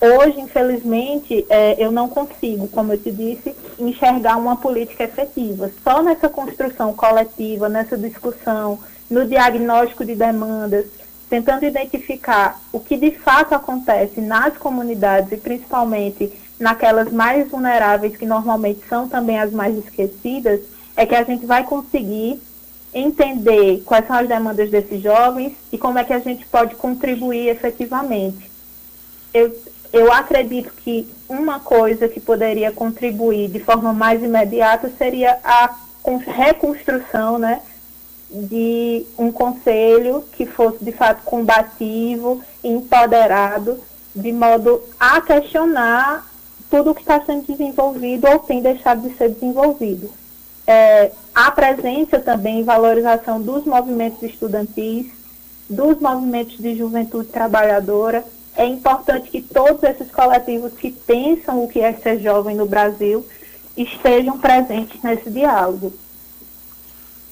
Hoje, 0.00 0.40
infelizmente, 0.40 1.44
é, 1.48 1.74
eu 1.76 1.90
não 1.90 2.08
consigo, 2.08 2.68
como 2.68 2.92
eu 2.92 2.98
te 2.98 3.10
disse, 3.10 3.54
enxergar 3.78 4.36
uma 4.36 4.56
política 4.56 5.04
efetiva. 5.04 5.72
Só 5.82 6.02
nessa 6.02 6.28
construção 6.28 6.94
coletiva, 6.94 7.68
nessa 7.68 7.98
discussão, 7.98 8.78
no 9.10 9.26
diagnóstico 9.26 10.04
de 10.04 10.14
demandas, 10.14 10.86
tentando 11.28 11.64
identificar 11.64 12.60
o 12.72 12.78
que 12.78 12.96
de 12.96 13.10
fato 13.10 13.54
acontece 13.54 14.20
nas 14.20 14.56
comunidades 14.56 15.32
e 15.32 15.36
principalmente 15.36 16.32
naquelas 16.58 17.12
mais 17.12 17.48
vulneráveis, 17.48 18.16
que 18.16 18.26
normalmente 18.26 18.80
são 18.88 19.08
também 19.08 19.38
as 19.38 19.52
mais 19.52 19.76
esquecidas, 19.76 20.60
é 20.96 21.06
que 21.06 21.14
a 21.14 21.22
gente 21.22 21.46
vai 21.46 21.64
conseguir 21.64 22.40
entender 22.92 23.82
quais 23.84 24.06
são 24.06 24.16
as 24.16 24.28
demandas 24.28 24.70
desses 24.70 25.00
jovens 25.02 25.54
e 25.70 25.78
como 25.78 25.98
é 25.98 26.04
que 26.04 26.12
a 26.12 26.18
gente 26.18 26.44
pode 26.46 26.74
contribuir 26.74 27.48
efetivamente. 27.48 28.50
Eu, 29.32 29.54
eu 29.92 30.12
acredito 30.12 30.72
que 30.72 31.08
uma 31.28 31.60
coisa 31.60 32.08
que 32.08 32.18
poderia 32.18 32.72
contribuir 32.72 33.48
de 33.48 33.60
forma 33.60 33.92
mais 33.92 34.22
imediata 34.22 34.90
seria 34.96 35.38
a 35.44 35.76
reconstrução 36.26 37.38
né, 37.38 37.60
de 38.30 39.06
um 39.18 39.30
conselho 39.30 40.24
que 40.32 40.46
fosse 40.46 40.84
de 40.84 40.92
fato 40.92 41.22
combativo, 41.24 42.42
empoderado, 42.64 43.78
de 44.14 44.32
modo 44.32 44.82
a 44.98 45.20
questionar 45.20 46.27
tudo 46.70 46.90
o 46.90 46.94
que 46.94 47.00
está 47.00 47.20
sendo 47.24 47.46
desenvolvido 47.46 48.26
ou 48.28 48.38
tem 48.38 48.60
deixado 48.60 49.08
de 49.08 49.16
ser 49.16 49.30
desenvolvido. 49.30 50.10
É, 50.66 51.12
a 51.34 51.50
presença 51.50 52.18
também 52.18 52.60
e 52.60 52.62
valorização 52.62 53.40
dos 53.40 53.64
movimentos 53.64 54.22
estudantis, 54.22 55.06
dos 55.68 55.98
movimentos 55.98 56.58
de 56.58 56.76
juventude 56.76 57.28
trabalhadora. 57.28 58.24
É 58.54 58.66
importante 58.66 59.30
que 59.30 59.40
todos 59.40 59.82
esses 59.82 60.10
coletivos 60.10 60.72
que 60.74 60.90
pensam 60.90 61.64
o 61.64 61.68
que 61.68 61.80
é 61.80 61.92
ser 61.94 62.20
jovem 62.20 62.56
no 62.56 62.66
Brasil 62.66 63.26
estejam 63.76 64.38
presentes 64.38 65.02
nesse 65.02 65.30
diálogo. 65.30 65.92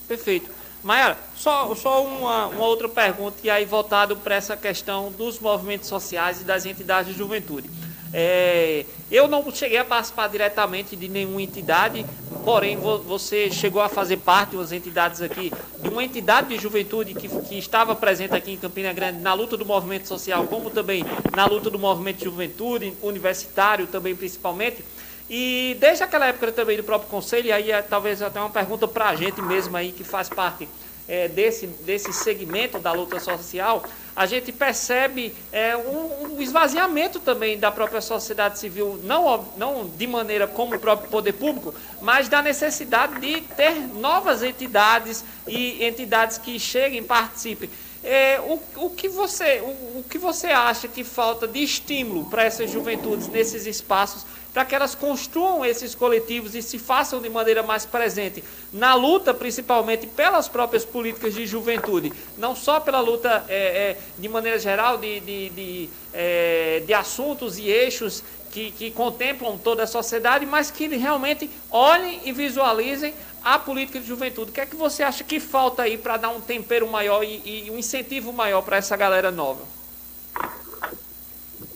Perfeito. 0.06 0.50
Maia, 0.82 1.16
só, 1.34 1.74
só 1.74 2.04
uma, 2.04 2.46
uma 2.46 2.64
outra 2.64 2.88
pergunta 2.88 3.38
e 3.42 3.50
aí 3.50 3.64
voltado 3.64 4.16
para 4.16 4.36
essa 4.36 4.56
questão 4.56 5.10
dos 5.10 5.40
movimentos 5.40 5.88
sociais 5.88 6.40
e 6.40 6.44
das 6.44 6.64
entidades 6.64 7.12
de 7.12 7.18
juventude. 7.18 7.68
É, 8.12 8.84
eu 9.10 9.28
não 9.28 9.50
cheguei 9.50 9.78
a 9.78 9.84
participar 9.84 10.28
diretamente 10.28 10.96
de 10.96 11.08
nenhuma 11.08 11.42
entidade, 11.42 12.04
porém 12.44 12.76
você 12.76 13.50
chegou 13.50 13.82
a 13.82 13.88
fazer 13.88 14.18
parte 14.18 14.50
de 14.50 14.56
umas 14.56 14.72
entidades 14.72 15.20
aqui, 15.20 15.52
de 15.80 15.88
uma 15.88 16.02
entidade 16.02 16.48
de 16.48 16.58
juventude 16.58 17.14
que, 17.14 17.28
que 17.28 17.58
estava 17.58 17.94
presente 17.94 18.34
aqui 18.34 18.52
em 18.52 18.56
Campina 18.56 18.92
Grande 18.92 19.20
na 19.20 19.34
luta 19.34 19.56
do 19.56 19.64
movimento 19.64 20.06
social, 20.06 20.46
como 20.46 20.70
também 20.70 21.04
na 21.34 21.46
luta 21.46 21.68
do 21.70 21.78
movimento 21.78 22.18
de 22.18 22.24
juventude, 22.24 22.92
universitário 23.02 23.86
também 23.86 24.14
principalmente. 24.14 24.84
E 25.28 25.76
desde 25.80 26.04
aquela 26.04 26.26
época 26.26 26.52
também 26.52 26.76
do 26.76 26.84
próprio 26.84 27.10
conselho, 27.10 27.52
aí 27.52 27.70
é, 27.70 27.82
talvez 27.82 28.22
até 28.22 28.38
uma 28.38 28.50
pergunta 28.50 28.86
para 28.86 29.08
a 29.08 29.16
gente 29.16 29.42
mesmo 29.42 29.76
aí 29.76 29.90
que 29.90 30.04
faz 30.04 30.28
parte 30.28 30.68
é, 31.08 31.28
desse, 31.28 31.66
desse 31.66 32.12
segmento 32.12 32.78
da 32.78 32.92
luta 32.92 33.18
social, 33.18 33.82
a 34.16 34.24
gente 34.24 34.50
percebe 34.50 35.34
é, 35.52 35.76
um, 35.76 36.36
um, 36.36 36.40
esvaziamento 36.40 37.20
também 37.20 37.58
da 37.58 37.70
própria 37.70 38.00
sociedade 38.00 38.58
civil, 38.58 38.98
não, 39.04 39.46
não 39.58 39.86
de 39.86 40.06
maneira 40.06 40.46
como 40.46 40.74
o 40.74 40.78
próprio 40.78 41.10
poder 41.10 41.34
público, 41.34 41.74
mas 42.00 42.26
da 42.26 42.40
necessidade 42.40 43.20
de 43.20 43.42
ter 43.42 43.74
novas 43.94 44.42
entidades 44.42 45.22
e 45.46 45.84
entidades 45.84 46.38
que 46.38 46.58
cheguem 46.58 47.00
e 47.00 47.02
participem. 47.02 47.68
É, 48.02 48.40
o, 48.40 48.60
o, 48.86 48.90
que 48.90 49.08
você, 49.08 49.60
o, 49.60 49.98
o 49.98 50.04
que 50.08 50.16
você 50.16 50.46
acha 50.46 50.88
que 50.88 51.04
falta 51.04 51.46
de 51.46 51.62
estímulo 51.62 52.24
para 52.26 52.44
essas 52.44 52.70
juventudes 52.70 53.28
nesses 53.28 53.66
espaços 53.66 54.24
para 54.56 54.64
que 54.64 54.74
elas 54.74 54.94
construam 54.94 55.66
esses 55.66 55.94
coletivos 55.94 56.54
e 56.54 56.62
se 56.62 56.78
façam 56.78 57.20
de 57.20 57.28
maneira 57.28 57.62
mais 57.62 57.84
presente 57.84 58.42
na 58.72 58.94
luta, 58.94 59.34
principalmente 59.34 60.06
pelas 60.06 60.48
próprias 60.48 60.82
políticas 60.82 61.34
de 61.34 61.46
juventude, 61.46 62.10
não 62.38 62.56
só 62.56 62.80
pela 62.80 62.98
luta 63.00 63.44
é, 63.50 63.54
é, 63.54 63.98
de 64.18 64.26
maneira 64.30 64.58
geral 64.58 64.96
de, 64.96 65.20
de, 65.20 65.50
de, 65.50 65.90
é, 66.10 66.82
de 66.86 66.94
assuntos 66.94 67.58
e 67.58 67.68
eixos 67.68 68.24
que, 68.50 68.70
que, 68.70 68.90
contemplam 68.90 69.58
toda 69.58 69.82
a 69.82 69.86
sociedade, 69.86 70.46
mas 70.46 70.70
que 70.70 70.86
realmente 70.86 71.50
olhem 71.70 72.22
e 72.24 72.32
visualizem 72.32 73.12
a 73.44 73.58
política 73.58 74.00
de 74.00 74.06
juventude. 74.06 74.52
O 74.52 74.54
que 74.54 74.62
é 74.62 74.64
que 74.64 74.74
você 74.74 75.02
acha 75.02 75.22
que 75.22 75.38
falta 75.38 75.82
aí 75.82 75.98
para 75.98 76.16
dar 76.16 76.30
um 76.30 76.40
tempero 76.40 76.90
maior 76.90 77.22
e, 77.22 77.66
e 77.66 77.70
um 77.70 77.76
incentivo 77.76 78.32
maior 78.32 78.62
para 78.62 78.78
essa 78.78 78.96
galera 78.96 79.30
nova? 79.30 79.60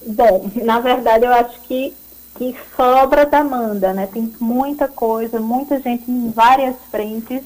Bom, 0.06 0.50
na 0.54 0.80
verdade 0.80 1.26
eu 1.26 1.34
acho 1.34 1.60
que 1.68 1.94
que 2.36 2.56
sobra 2.76 3.26
demanda, 3.26 3.92
né? 3.92 4.06
Tem 4.06 4.32
muita 4.40 4.88
coisa, 4.88 5.40
muita 5.40 5.80
gente 5.80 6.10
em 6.10 6.30
várias 6.30 6.76
frentes. 6.90 7.42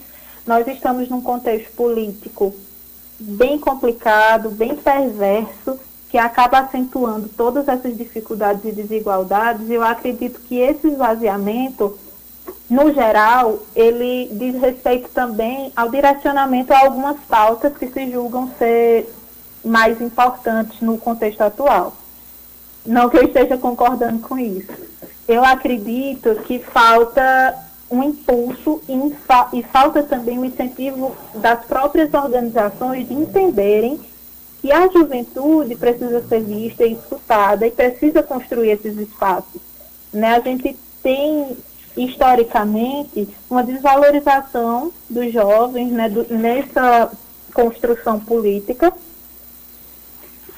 Nós 0.46 0.66
estamos 0.66 1.08
num 1.08 1.20
contexto 1.20 1.72
político 1.72 2.54
bem 3.18 3.58
complicado, 3.58 4.50
bem 4.50 4.76
perverso, 4.76 5.78
que 6.10 6.18
acaba 6.18 6.60
acentuando 6.60 7.28
todas 7.28 7.66
essas 7.66 7.96
dificuldades 7.96 8.64
e 8.64 8.72
desigualdades. 8.72 9.68
Eu 9.68 9.82
acredito 9.82 10.40
que 10.40 10.58
esse 10.58 10.88
esvaziamento, 10.88 11.98
no 12.68 12.92
geral, 12.92 13.58
ele 13.74 14.28
diz 14.32 14.60
respeito 14.60 15.08
também 15.08 15.72
ao 15.74 15.88
direcionamento 15.88 16.72
a 16.72 16.80
algumas 16.80 17.16
pautas 17.28 17.76
que 17.76 17.88
se 17.88 18.10
julgam 18.10 18.50
ser 18.58 19.12
mais 19.64 20.00
importantes 20.00 20.80
no 20.80 20.98
contexto 20.98 21.40
atual. 21.40 21.96
Não 22.86 23.08
que 23.08 23.16
eu 23.16 23.24
esteja 23.24 23.56
concordando 23.56 24.20
com 24.20 24.38
isso. 24.38 24.72
Eu 25.26 25.44
acredito 25.44 26.34
que 26.46 26.58
falta 26.58 27.56
um 27.90 28.02
impulso 28.02 28.82
e, 28.88 29.58
e 29.58 29.62
falta 29.62 30.02
também 30.02 30.38
um 30.38 30.44
incentivo 30.44 31.16
das 31.34 31.64
próprias 31.64 32.12
organizações 32.12 33.08
de 33.08 33.14
entenderem 33.14 34.00
que 34.60 34.72
a 34.72 34.88
juventude 34.88 35.76
precisa 35.76 36.26
ser 36.26 36.42
vista 36.42 36.84
e 36.84 36.94
escutada 36.94 37.66
e 37.66 37.70
precisa 37.70 38.22
construir 38.22 38.70
esses 38.70 38.96
espaços. 38.96 39.60
Né? 40.12 40.36
A 40.36 40.40
gente 40.40 40.76
tem, 41.02 41.56
historicamente, 41.96 43.28
uma 43.48 43.62
desvalorização 43.62 44.90
dos 45.08 45.32
jovens 45.32 45.92
né, 45.92 46.08
do, 46.08 46.26
nessa 46.34 47.12
construção 47.52 48.18
política, 48.18 48.92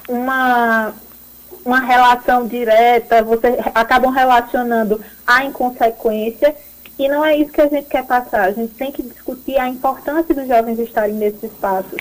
uma 0.09 0.95
uma 1.67 1.81
relação 1.81 2.47
direta, 2.47 3.23
vocês 3.23 3.57
acabam 3.75 4.13
relacionando 4.13 5.01
a 5.27 5.45
inconsequência, 5.45 6.55
e 6.97 7.09
não 7.09 7.25
é 7.25 7.37
isso 7.37 7.53
que 7.53 7.61
a 7.61 7.69
gente 7.69 7.89
quer 7.89 8.05
passar. 8.07 8.45
A 8.45 8.53
gente 8.53 8.73
tem 8.75 8.93
que 8.93 9.03
discutir 9.03 9.59
a 9.59 9.69
importância 9.69 10.35
dos 10.35 10.47
jovens 10.47 10.79
estarem 10.79 11.17
nesses 11.17 11.43
espaços. 11.43 11.99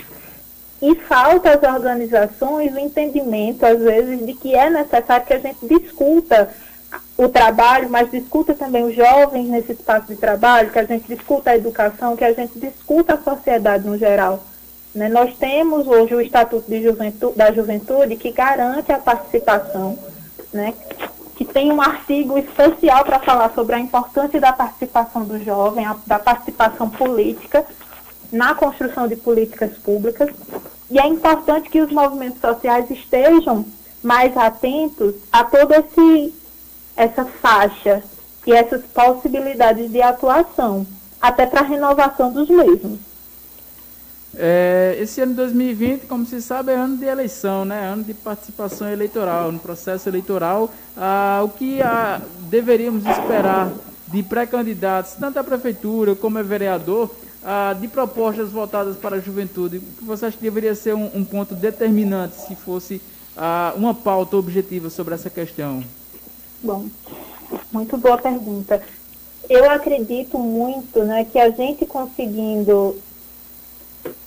E 0.80 0.94
falta 0.94 1.50
às 1.50 1.62
organizações 1.62 2.72
o 2.72 2.78
entendimento, 2.78 3.66
às 3.66 3.80
vezes, 3.80 4.24
de 4.24 4.34
que 4.34 4.54
é 4.54 4.70
necessário 4.70 5.26
que 5.26 5.34
a 5.34 5.38
gente 5.38 5.66
discuta 5.66 6.48
o 7.18 7.28
trabalho, 7.28 7.90
mas 7.90 8.10
discuta 8.10 8.54
também 8.54 8.84
os 8.84 8.94
jovens 8.94 9.48
nesse 9.48 9.72
espaço 9.72 10.06
de 10.06 10.16
trabalho, 10.16 10.70
que 10.70 10.78
a 10.78 10.84
gente 10.84 11.08
discuta 11.08 11.50
a 11.50 11.56
educação, 11.56 12.16
que 12.16 12.24
a 12.24 12.32
gente 12.32 12.58
discuta 12.58 13.14
a 13.14 13.18
sociedade 13.18 13.86
no 13.86 13.98
geral. 13.98 14.44
Né? 14.96 15.10
Nós 15.10 15.36
temos 15.36 15.86
hoje 15.86 16.14
o 16.14 16.22
Estatuto 16.22 16.70
de 16.70 16.82
Juventude, 16.82 17.36
da 17.36 17.52
Juventude 17.52 18.16
que 18.16 18.32
garante 18.32 18.90
a 18.90 18.98
participação, 18.98 19.98
né? 20.54 20.72
que 21.36 21.44
tem 21.44 21.70
um 21.70 21.82
artigo 21.82 22.38
especial 22.38 23.04
para 23.04 23.20
falar 23.20 23.52
sobre 23.54 23.74
a 23.74 23.78
importância 23.78 24.40
da 24.40 24.54
participação 24.54 25.22
do 25.26 25.38
jovem, 25.44 25.84
a, 25.84 25.94
da 26.06 26.18
participação 26.18 26.88
política 26.88 27.62
na 28.32 28.54
construção 28.54 29.06
de 29.06 29.16
políticas 29.16 29.76
públicas. 29.76 30.30
E 30.90 30.98
é 30.98 31.06
importante 31.06 31.68
que 31.68 31.82
os 31.82 31.92
movimentos 31.92 32.40
sociais 32.40 32.90
estejam 32.90 33.66
mais 34.02 34.34
atentos 34.34 35.14
a 35.30 35.44
toda 35.44 35.84
essa 36.96 37.26
faixa 37.26 38.02
e 38.46 38.52
essas 38.52 38.82
possibilidades 38.86 39.92
de 39.92 40.00
atuação, 40.00 40.86
até 41.20 41.44
para 41.44 41.60
a 41.60 41.64
renovação 41.64 42.32
dos 42.32 42.48
mesmos. 42.48 43.15
É, 44.38 44.98
esse 45.00 45.20
ano 45.22 45.30
de 45.32 45.36
2020, 45.38 46.02
como 46.02 46.26
se 46.26 46.42
sabe, 46.42 46.70
é 46.70 46.76
ano 46.76 46.98
de 46.98 47.06
eleição, 47.06 47.64
né? 47.64 47.86
ano 47.86 48.04
de 48.04 48.12
participação 48.12 48.86
eleitoral, 48.88 49.50
no 49.50 49.58
processo 49.58 50.08
eleitoral. 50.10 50.70
Ah, 50.94 51.40
o 51.42 51.48
que 51.48 51.80
ah, 51.80 52.20
deveríamos 52.50 53.06
esperar 53.06 53.72
de 54.08 54.22
pré-candidatos, 54.22 55.14
tanto 55.14 55.38
à 55.38 55.44
prefeitura 55.44 56.14
como 56.14 56.38
a 56.38 56.42
vereador, 56.42 57.10
ah, 57.42 57.74
de 57.80 57.88
propostas 57.88 58.50
voltadas 58.50 58.96
para 58.96 59.16
a 59.16 59.20
juventude? 59.20 59.78
O 59.78 59.80
que 59.80 60.04
você 60.04 60.26
acha 60.26 60.36
que 60.36 60.42
deveria 60.42 60.74
ser 60.74 60.94
um, 60.94 61.10
um 61.14 61.24
ponto 61.24 61.54
determinante 61.54 62.36
se 62.46 62.54
fosse 62.54 63.00
ah, 63.34 63.72
uma 63.74 63.94
pauta 63.94 64.36
objetiva 64.36 64.90
sobre 64.90 65.14
essa 65.14 65.30
questão? 65.30 65.82
Bom, 66.62 66.86
muito 67.72 67.96
boa 67.96 68.18
pergunta. 68.18 68.82
Eu 69.48 69.70
acredito 69.70 70.38
muito 70.38 71.04
né, 71.04 71.24
que 71.24 71.38
a 71.38 71.48
gente 71.48 71.86
conseguindo 71.86 72.96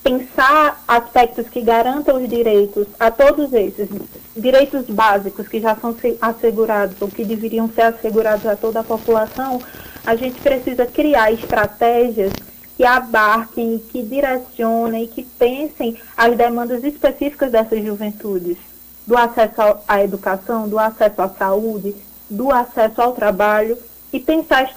pensar 0.04 0.84
aspectos 0.88 1.48
que 1.50 1.62
garantam 1.62 2.22
os 2.22 2.30
direitos 2.30 2.88
a 3.00 3.12
todos 3.12 3.54
esses, 3.54 3.89
direitos 4.36 4.86
básicos 4.86 5.48
que 5.48 5.60
já 5.60 5.76
são 5.76 5.96
assegurados 6.22 7.02
ou 7.02 7.08
que 7.08 7.24
deveriam 7.24 7.70
ser 7.70 7.84
assegurados 7.84 8.46
a 8.46 8.56
toda 8.56 8.80
a 8.80 8.84
população, 8.84 9.62
a 10.06 10.15
gente 10.15 10.39
precisa 10.42 10.86
criar 10.86 11.32
estratégias 11.32 12.32
que 12.76 12.84
abarquem, 12.86 13.78
que 13.92 14.02
direcionem, 14.02 15.06
que 15.08 15.24
pensem 15.24 15.98
as 16.15 16.36
demandas 16.38 16.84
específicas 16.84 17.52
dessas 17.52 17.84
juventudes, 17.84 18.58
do 19.06 19.18
acesso 19.18 19.80
à 19.88 20.02
educação, 20.04 20.68
do 20.70 20.80
acesso 20.80 21.22
à 21.22 21.28
saúde, 21.28 21.94
do 22.30 22.52
acesso 22.52 23.02
ao 23.02 23.12
trabalho, 23.12 23.78
e 24.12 24.20
pensar 24.20 24.72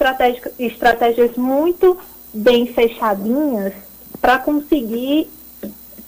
estratégias 0.58 1.36
muito 1.36 1.96
bem 2.34 2.66
fechadinhas 2.66 3.72
para 4.22 4.38
conseguir 4.38 5.28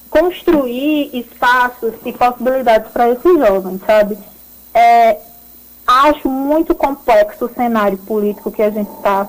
construir 0.09 1.11
espaços 1.13 1.93
e 2.07 2.13
possibilidades 2.13 2.93
para 2.93 3.11
esses 3.11 3.39
jovens, 3.39 3.81
sabe? 3.85 4.17
É, 4.73 5.19
acho 5.85 6.29
muito 6.29 6.73
complexo 6.77 7.47
o 7.47 7.53
cenário 7.53 7.99
político 7.99 8.53
que 8.53 8.63
a 8.63 8.71
gente 8.71 8.91
está. 8.93 9.29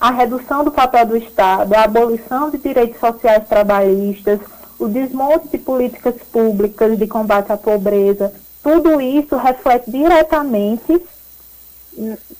A 0.00 0.10
redução 0.10 0.64
do 0.64 0.72
papel 0.72 1.04
do 1.04 1.16
Estado, 1.18 1.74
a 1.74 1.84
abolição 1.84 2.48
de 2.48 2.56
direitos 2.56 2.98
sociais 2.98 3.46
trabalhistas, 3.46 4.40
o 4.78 4.88
desmonte 4.88 5.48
de 5.48 5.58
políticas 5.58 6.14
públicas 6.32 6.98
de 6.98 7.06
combate 7.06 7.52
à 7.52 7.56
pobreza, 7.58 8.32
tudo 8.62 8.98
isso 8.98 9.36
reflete 9.36 9.90
diretamente 9.90 11.02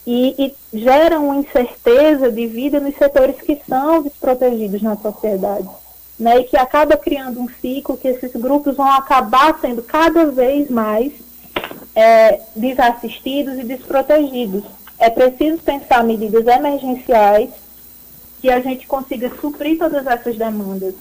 e, 0.06 0.54
e 0.72 0.78
gera 0.78 1.18
uma 1.18 1.36
incerteza 1.36 2.30
de 2.30 2.46
vida 2.46 2.80
nos 2.80 2.96
setores 2.96 3.40
que 3.40 3.60
são 3.68 4.02
desprotegidos 4.02 4.82
na 4.82 4.96
sociedade. 4.96 5.68
Né, 6.18 6.40
e 6.40 6.44
que 6.44 6.56
acaba 6.56 6.98
criando 6.98 7.40
um 7.40 7.48
ciclo 7.48 7.96
que 7.96 8.06
esses 8.06 8.30
grupos 8.32 8.76
vão 8.76 8.92
acabar 8.92 9.58
sendo 9.58 9.80
cada 9.80 10.26
vez 10.26 10.68
mais 10.68 11.14
é, 11.94 12.40
desassistidos 12.54 13.58
e 13.58 13.64
desprotegidos. 13.64 14.62
É 14.98 15.08
preciso 15.08 15.62
pensar 15.62 16.04
medidas 16.04 16.46
emergenciais 16.46 17.48
que 18.40 18.50
a 18.50 18.60
gente 18.60 18.86
consiga 18.86 19.30
suprir 19.40 19.78
todas 19.78 20.06
essas 20.06 20.36
demandas. 20.36 20.94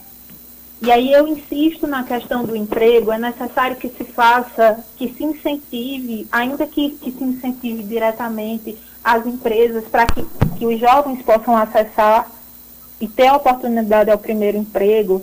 E 0.82 0.90
aí 0.92 1.12
eu 1.12 1.28
insisto 1.28 1.86
na 1.86 2.04
questão 2.04 2.46
do 2.46 2.56
emprego, 2.56 3.12
é 3.12 3.18
necessário 3.18 3.76
que 3.76 3.90
se 3.90 4.06
faça, 4.06 4.80
que 4.96 5.10
se 5.14 5.26
incentive, 5.26 6.26
ainda 6.32 6.66
que, 6.66 6.92
que 6.92 7.12
se 7.12 7.24
incentive 7.24 7.84
diretamente 7.84 8.78
as 9.04 9.26
empresas 9.26 9.84
para 9.86 10.06
que, 10.06 10.26
que 10.58 10.66
os 10.66 10.80
jovens 10.80 11.22
possam 11.22 11.56
acessar 11.56 12.32
e 13.00 13.08
ter 13.08 13.28
a 13.28 13.36
oportunidade 13.36 14.10
ao 14.10 14.18
primeiro 14.18 14.58
emprego, 14.58 15.22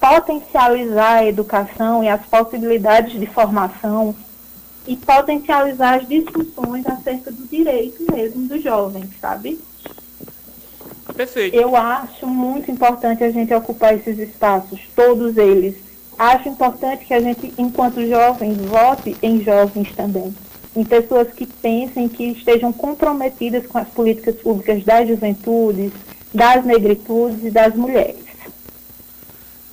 potencializar 0.00 1.18
a 1.18 1.26
educação 1.26 2.02
e 2.02 2.08
as 2.08 2.24
possibilidades 2.26 3.18
de 3.18 3.26
formação 3.26 4.14
e 4.88 4.96
potencializar 4.96 6.00
as 6.00 6.08
discussões 6.08 6.84
acerca 6.86 7.30
do 7.30 7.46
direito 7.46 8.04
mesmo 8.10 8.48
dos 8.48 8.60
jovens, 8.60 9.08
sabe? 9.20 9.60
Perfeito. 11.14 11.56
Eu 11.56 11.76
acho 11.76 12.26
muito 12.26 12.70
importante 12.70 13.24
a 13.24 13.30
gente 13.30 13.52
ocupar 13.52 13.94
esses 13.94 14.18
espaços, 14.18 14.80
todos 14.94 15.36
eles. 15.36 15.74
Acho 16.18 16.48
importante 16.48 17.04
que 17.04 17.14
a 17.14 17.20
gente, 17.20 17.52
enquanto 17.58 18.06
jovens, 18.06 18.56
vote 18.58 19.16
em 19.22 19.42
jovens 19.42 19.92
também. 19.94 20.34
Em 20.74 20.84
pessoas 20.84 21.32
que 21.32 21.46
pensem, 21.46 22.08
que 22.08 22.24
estejam 22.24 22.72
comprometidas 22.72 23.66
com 23.66 23.78
as 23.78 23.88
políticas 23.88 24.36
públicas 24.36 24.84
das 24.84 25.08
juventudes, 25.08 25.92
das 26.32 26.64
negritudes 26.64 27.44
e 27.44 27.50
das 27.50 27.74
mulheres. 27.74 28.24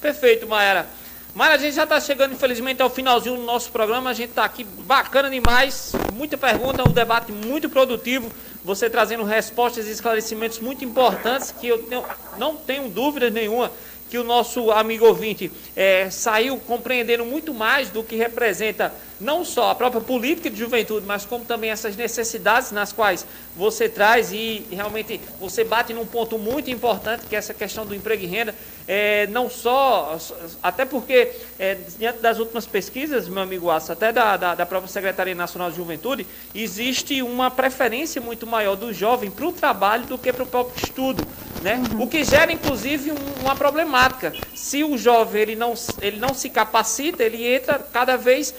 Perfeito, 0.01 0.47
Maera. 0.47 0.87
Mas 1.35 1.51
a 1.51 1.57
gente 1.57 1.75
já 1.75 1.83
está 1.83 2.01
chegando, 2.01 2.33
infelizmente, 2.33 2.81
ao 2.81 2.89
finalzinho 2.89 3.37
do 3.37 3.43
nosso 3.43 3.71
programa. 3.71 4.09
A 4.09 4.13
gente 4.13 4.29
está 4.29 4.43
aqui 4.43 4.63
bacana 4.63 5.29
demais. 5.29 5.93
Muita 6.13 6.37
pergunta, 6.37 6.87
um 6.87 6.91
debate 6.91 7.31
muito 7.31 7.69
produtivo. 7.69 8.29
Você 8.63 8.89
trazendo 8.89 9.23
respostas 9.23 9.87
e 9.87 9.91
esclarecimentos 9.91 10.59
muito 10.59 10.83
importantes 10.83 11.51
que 11.51 11.67
eu 11.67 11.85
não 12.37 12.55
tenho 12.55 12.89
dúvida 12.89 13.29
nenhuma 13.29 13.71
que 14.09 14.17
o 14.17 14.23
nosso 14.23 14.71
amigo 14.71 15.05
ouvinte 15.05 15.51
é, 15.75 16.09
saiu 16.09 16.57
compreendendo 16.57 17.23
muito 17.23 17.53
mais 17.53 17.89
do 17.89 18.03
que 18.03 18.15
representa 18.15 18.93
não 19.19 19.43
só 19.43 19.71
a 19.71 19.75
própria 19.75 20.01
política 20.01 20.49
de 20.49 20.57
juventude, 20.57 21.05
mas 21.05 21.25
como 21.25 21.43
também 21.43 21.69
essas 21.69 21.95
necessidades 21.95 22.71
nas 22.71 22.93
quais 22.93 23.25
você 23.55 23.89
traz 23.89 24.31
e 24.31 24.65
realmente 24.71 25.19
você 25.39 25.63
bate 25.63 25.93
num 25.93 26.05
ponto 26.05 26.39
muito 26.39 26.71
importante, 26.71 27.25
que 27.27 27.35
é 27.35 27.39
essa 27.39 27.53
questão 27.53 27.85
do 27.85 27.93
emprego 27.93 28.23
e 28.23 28.27
renda, 28.27 28.55
é, 28.87 29.27
não 29.27 29.49
só, 29.49 30.17
até 30.63 30.85
porque, 30.85 31.33
é, 31.59 31.77
diante 31.97 32.19
das 32.19 32.39
últimas 32.39 32.65
pesquisas, 32.65 33.27
meu 33.27 33.43
amigo 33.43 33.69
Assa, 33.69 33.93
até 33.93 34.11
da, 34.11 34.37
da, 34.37 34.55
da, 34.55 34.65
própria 34.65 34.91
Secretaria 34.91 35.35
Nacional 35.35 35.69
de 35.69 35.75
Juventude, 35.75 36.25
existe 36.55 37.21
uma 37.21 37.51
preferência 37.51 38.21
muito 38.21 38.47
maior 38.47 38.75
do 38.75 38.93
jovem 38.93 39.29
para 39.29 39.45
o 39.45 39.51
trabalho 39.51 40.05
do 40.05 40.17
que 40.17 40.31
para 40.31 40.43
o 40.43 40.47
próprio 40.47 40.83
estudo. 40.83 41.27
Né? 41.61 41.81
Uhum. 41.91 42.03
O 42.03 42.07
que 42.07 42.23
gera, 42.23 42.51
inclusive, 42.51 43.11
um, 43.11 43.41
uma 43.41 43.55
problemática. 43.55 44.33
Se 44.55 44.83
o 44.83 44.97
jovem 44.97 45.41
ele 45.41 45.55
não, 45.55 45.73
ele 46.01 46.17
não 46.17 46.33
se 46.33 46.49
capacita, 46.49 47.23
ele 47.23 47.45
entra 47.45 47.79
cada 47.79 48.15
vez 48.17 48.53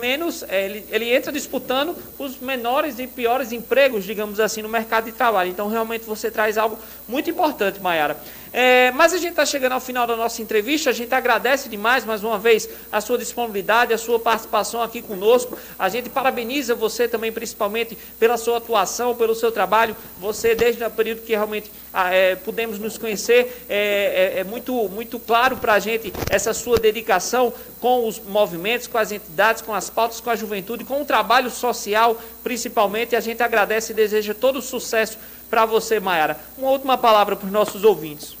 menos, 0.00 0.42
é, 0.48 0.64
ele, 0.64 0.86
ele 0.90 1.14
entra 1.14 1.30
disputando 1.30 1.96
os 2.18 2.38
menores 2.38 2.98
e 2.98 3.06
piores 3.06 3.52
empregos, 3.52 4.04
digamos 4.04 4.40
assim, 4.40 4.62
no 4.62 4.68
mercado 4.68 5.04
de 5.04 5.12
trabalho. 5.12 5.50
Então, 5.50 5.68
realmente, 5.68 6.04
você 6.04 6.30
traz 6.30 6.56
algo 6.56 6.78
muito 7.06 7.28
importante, 7.28 7.80
Mayara. 7.80 8.16
É, 8.52 8.90
mas 8.92 9.12
a 9.12 9.18
gente 9.18 9.32
está 9.32 9.44
chegando 9.44 9.72
ao 9.72 9.80
final 9.80 10.06
da 10.06 10.16
nossa 10.16 10.40
entrevista. 10.40 10.88
A 10.88 10.92
gente 10.92 11.14
agradece 11.14 11.68
demais 11.68 12.06
mais 12.06 12.24
uma 12.24 12.38
vez 12.38 12.66
a 12.90 13.02
sua 13.02 13.18
disponibilidade, 13.18 13.92
a 13.92 13.98
sua 13.98 14.18
participação 14.18 14.82
aqui 14.82 15.02
conosco. 15.02 15.58
A 15.78 15.90
gente 15.90 16.08
parabeniza 16.08 16.74
você 16.74 17.06
também, 17.06 17.30
principalmente, 17.30 17.98
pela 18.18 18.38
sua 18.38 18.56
atuação, 18.56 19.14
pelo 19.14 19.34
seu 19.34 19.52
trabalho. 19.52 19.94
Você, 20.18 20.54
desde 20.54 20.82
o 20.82 20.90
período 20.90 21.20
que 21.20 21.32
realmente 21.32 21.70
é, 21.92 22.36
pudemos 22.36 22.78
nos 22.78 22.96
conhecer, 22.96 23.64
é, 23.68 24.34
é 24.38 24.44
muito, 24.44 24.72
muito 24.88 25.18
claro 25.18 25.58
para 25.58 25.74
a 25.74 25.78
gente 25.78 26.10
essa 26.30 26.54
sua 26.54 26.78
dedicação 26.78 27.52
com 27.78 28.08
os 28.08 28.18
movimentos, 28.18 28.86
com 28.86 28.96
as 28.96 29.12
entidades, 29.12 29.60
com 29.66 29.74
as 29.74 29.90
pautas, 29.90 30.20
com 30.20 30.30
a 30.30 30.36
juventude, 30.36 30.84
com 30.84 31.02
o 31.02 31.04
trabalho 31.04 31.50
social, 31.50 32.16
principalmente. 32.42 33.16
A 33.16 33.20
gente 33.20 33.42
agradece 33.42 33.92
e 33.92 33.96
deseja 33.96 34.32
todo 34.32 34.62
sucesso 34.62 35.18
para 35.50 35.66
você, 35.66 35.98
Mayara. 35.98 36.38
Uma 36.56 36.70
última 36.70 36.96
palavra 36.96 37.34
para 37.34 37.46
os 37.46 37.52
nossos 37.52 37.82
ouvintes. 37.84 38.36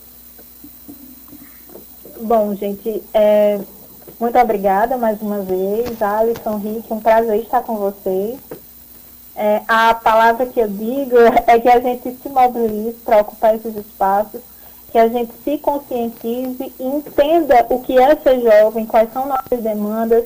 Bom, 2.20 2.54
gente, 2.54 3.02
é, 3.12 3.60
muito 4.18 4.38
obrigada 4.38 4.96
mais 4.96 5.20
uma 5.20 5.40
vez, 5.40 6.00
Alisson, 6.00 6.56
Rick, 6.56 6.90
um 6.90 7.00
prazer 7.00 7.40
estar 7.40 7.62
com 7.62 7.76
vocês. 7.76 8.38
É, 9.34 9.60
a 9.68 9.92
palavra 9.92 10.46
que 10.46 10.58
eu 10.58 10.68
digo 10.68 11.18
é 11.46 11.60
que 11.60 11.68
a 11.68 11.80
gente 11.80 12.16
se 12.22 12.28
mobilize 12.28 12.96
para 13.04 13.20
ocupar 13.20 13.54
esses 13.54 13.76
espaços, 13.76 14.40
que 14.90 14.98
a 14.98 15.08
gente 15.08 15.32
se 15.44 15.58
conscientize 15.58 16.72
e 16.80 16.86
entenda 16.86 17.66
o 17.68 17.82
que 17.82 17.98
é 17.98 18.16
ser 18.16 18.40
jovem, 18.40 18.86
quais 18.86 19.12
são 19.12 19.26
nossas 19.26 19.60
demandas, 19.62 20.24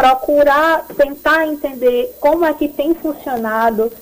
procurar 0.00 0.86
tentar 0.96 1.46
entender 1.46 2.16
como 2.20 2.46
é 2.46 2.54
que 2.54 2.68
tem 2.68 2.94
funcionado 2.94 3.92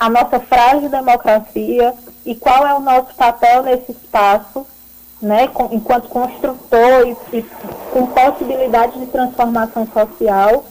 a 0.00 0.08
nossa 0.08 0.40
frágil 0.40 0.88
democracia 0.88 1.92
e 2.24 2.34
qual 2.34 2.66
é 2.66 2.72
o 2.72 2.80
nosso 2.80 3.14
papel 3.14 3.62
nesse 3.62 3.92
espaço 3.92 4.66
né, 5.20 5.46
com, 5.48 5.68
enquanto 5.70 6.08
construtores 6.08 7.18
e 7.32 7.42
com 7.92 8.06
possibilidade 8.06 8.98
de 8.98 9.06
transformação 9.06 9.86
social. 9.92 10.64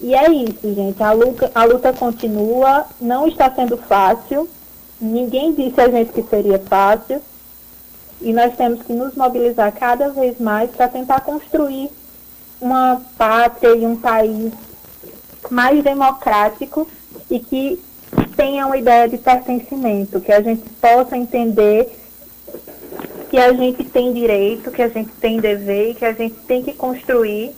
E 0.00 0.12
é 0.12 0.28
isso, 0.28 0.74
gente. 0.74 1.00
A 1.00 1.12
luta, 1.12 1.50
a 1.54 1.64
luta 1.64 1.92
continua, 1.92 2.86
não 3.00 3.28
está 3.28 3.48
sendo 3.50 3.76
fácil. 3.76 4.48
Ninguém 5.00 5.54
disse 5.54 5.80
a 5.80 5.88
gente 5.88 6.12
que 6.12 6.22
seria 6.24 6.58
fácil. 6.58 7.22
E 8.20 8.32
nós 8.32 8.54
temos 8.56 8.82
que 8.82 8.92
nos 8.92 9.14
mobilizar 9.14 9.72
cada 9.72 10.10
vez 10.10 10.38
mais 10.40 10.70
para 10.70 10.88
tentar 10.88 11.20
construir 11.20 11.90
uma 12.60 13.00
pátria 13.16 13.74
e 13.74 13.86
um 13.86 13.96
país 13.96 14.52
mais 15.50 15.82
democrático 15.82 16.86
e 17.30 17.40
que 17.40 17.82
tenha 18.36 18.66
uma 18.66 18.76
ideia 18.76 19.08
de 19.08 19.18
pertencimento, 19.18 20.20
que 20.20 20.32
a 20.32 20.40
gente 20.40 20.68
possa 20.80 21.16
entender 21.16 21.96
que 23.30 23.38
a 23.38 23.52
gente 23.52 23.84
tem 23.84 24.12
direito, 24.12 24.70
que 24.70 24.82
a 24.82 24.88
gente 24.88 25.10
tem 25.12 25.40
dever 25.40 25.90
e 25.90 25.94
que 25.94 26.04
a 26.04 26.12
gente 26.12 26.34
tem 26.46 26.62
que 26.62 26.72
construir 26.72 27.52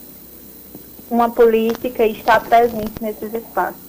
uma 1.11 1.31
política 1.31 2.05
e 2.05 2.13
estar 2.13 2.41
presente 2.41 2.93
nesses 3.01 3.33
espaços. 3.33 3.81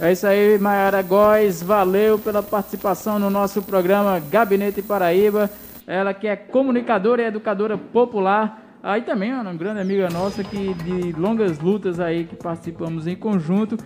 É 0.00 0.12
isso 0.12 0.26
aí, 0.26 0.58
Mayara 0.58 1.00
Góes. 1.02 1.62
Valeu 1.62 2.18
pela 2.18 2.42
participação 2.42 3.18
no 3.18 3.30
nosso 3.30 3.62
programa 3.62 4.18
Gabinete 4.18 4.82
Paraíba. 4.82 5.50
Ela 5.86 6.12
que 6.12 6.26
é 6.26 6.36
comunicadora 6.36 7.22
e 7.22 7.26
educadora 7.26 7.78
popular. 7.78 8.65
Aí 8.82 9.02
também 9.02 9.32
uma 9.32 9.54
grande 9.54 9.80
amiga 9.80 10.08
nossa 10.10 10.44
que 10.44 10.74
de 10.74 11.12
longas 11.12 11.58
lutas 11.58 11.98
aí 11.98 12.24
que 12.24 12.36
participamos 12.36 13.06
em 13.06 13.16
conjunto 13.16 13.76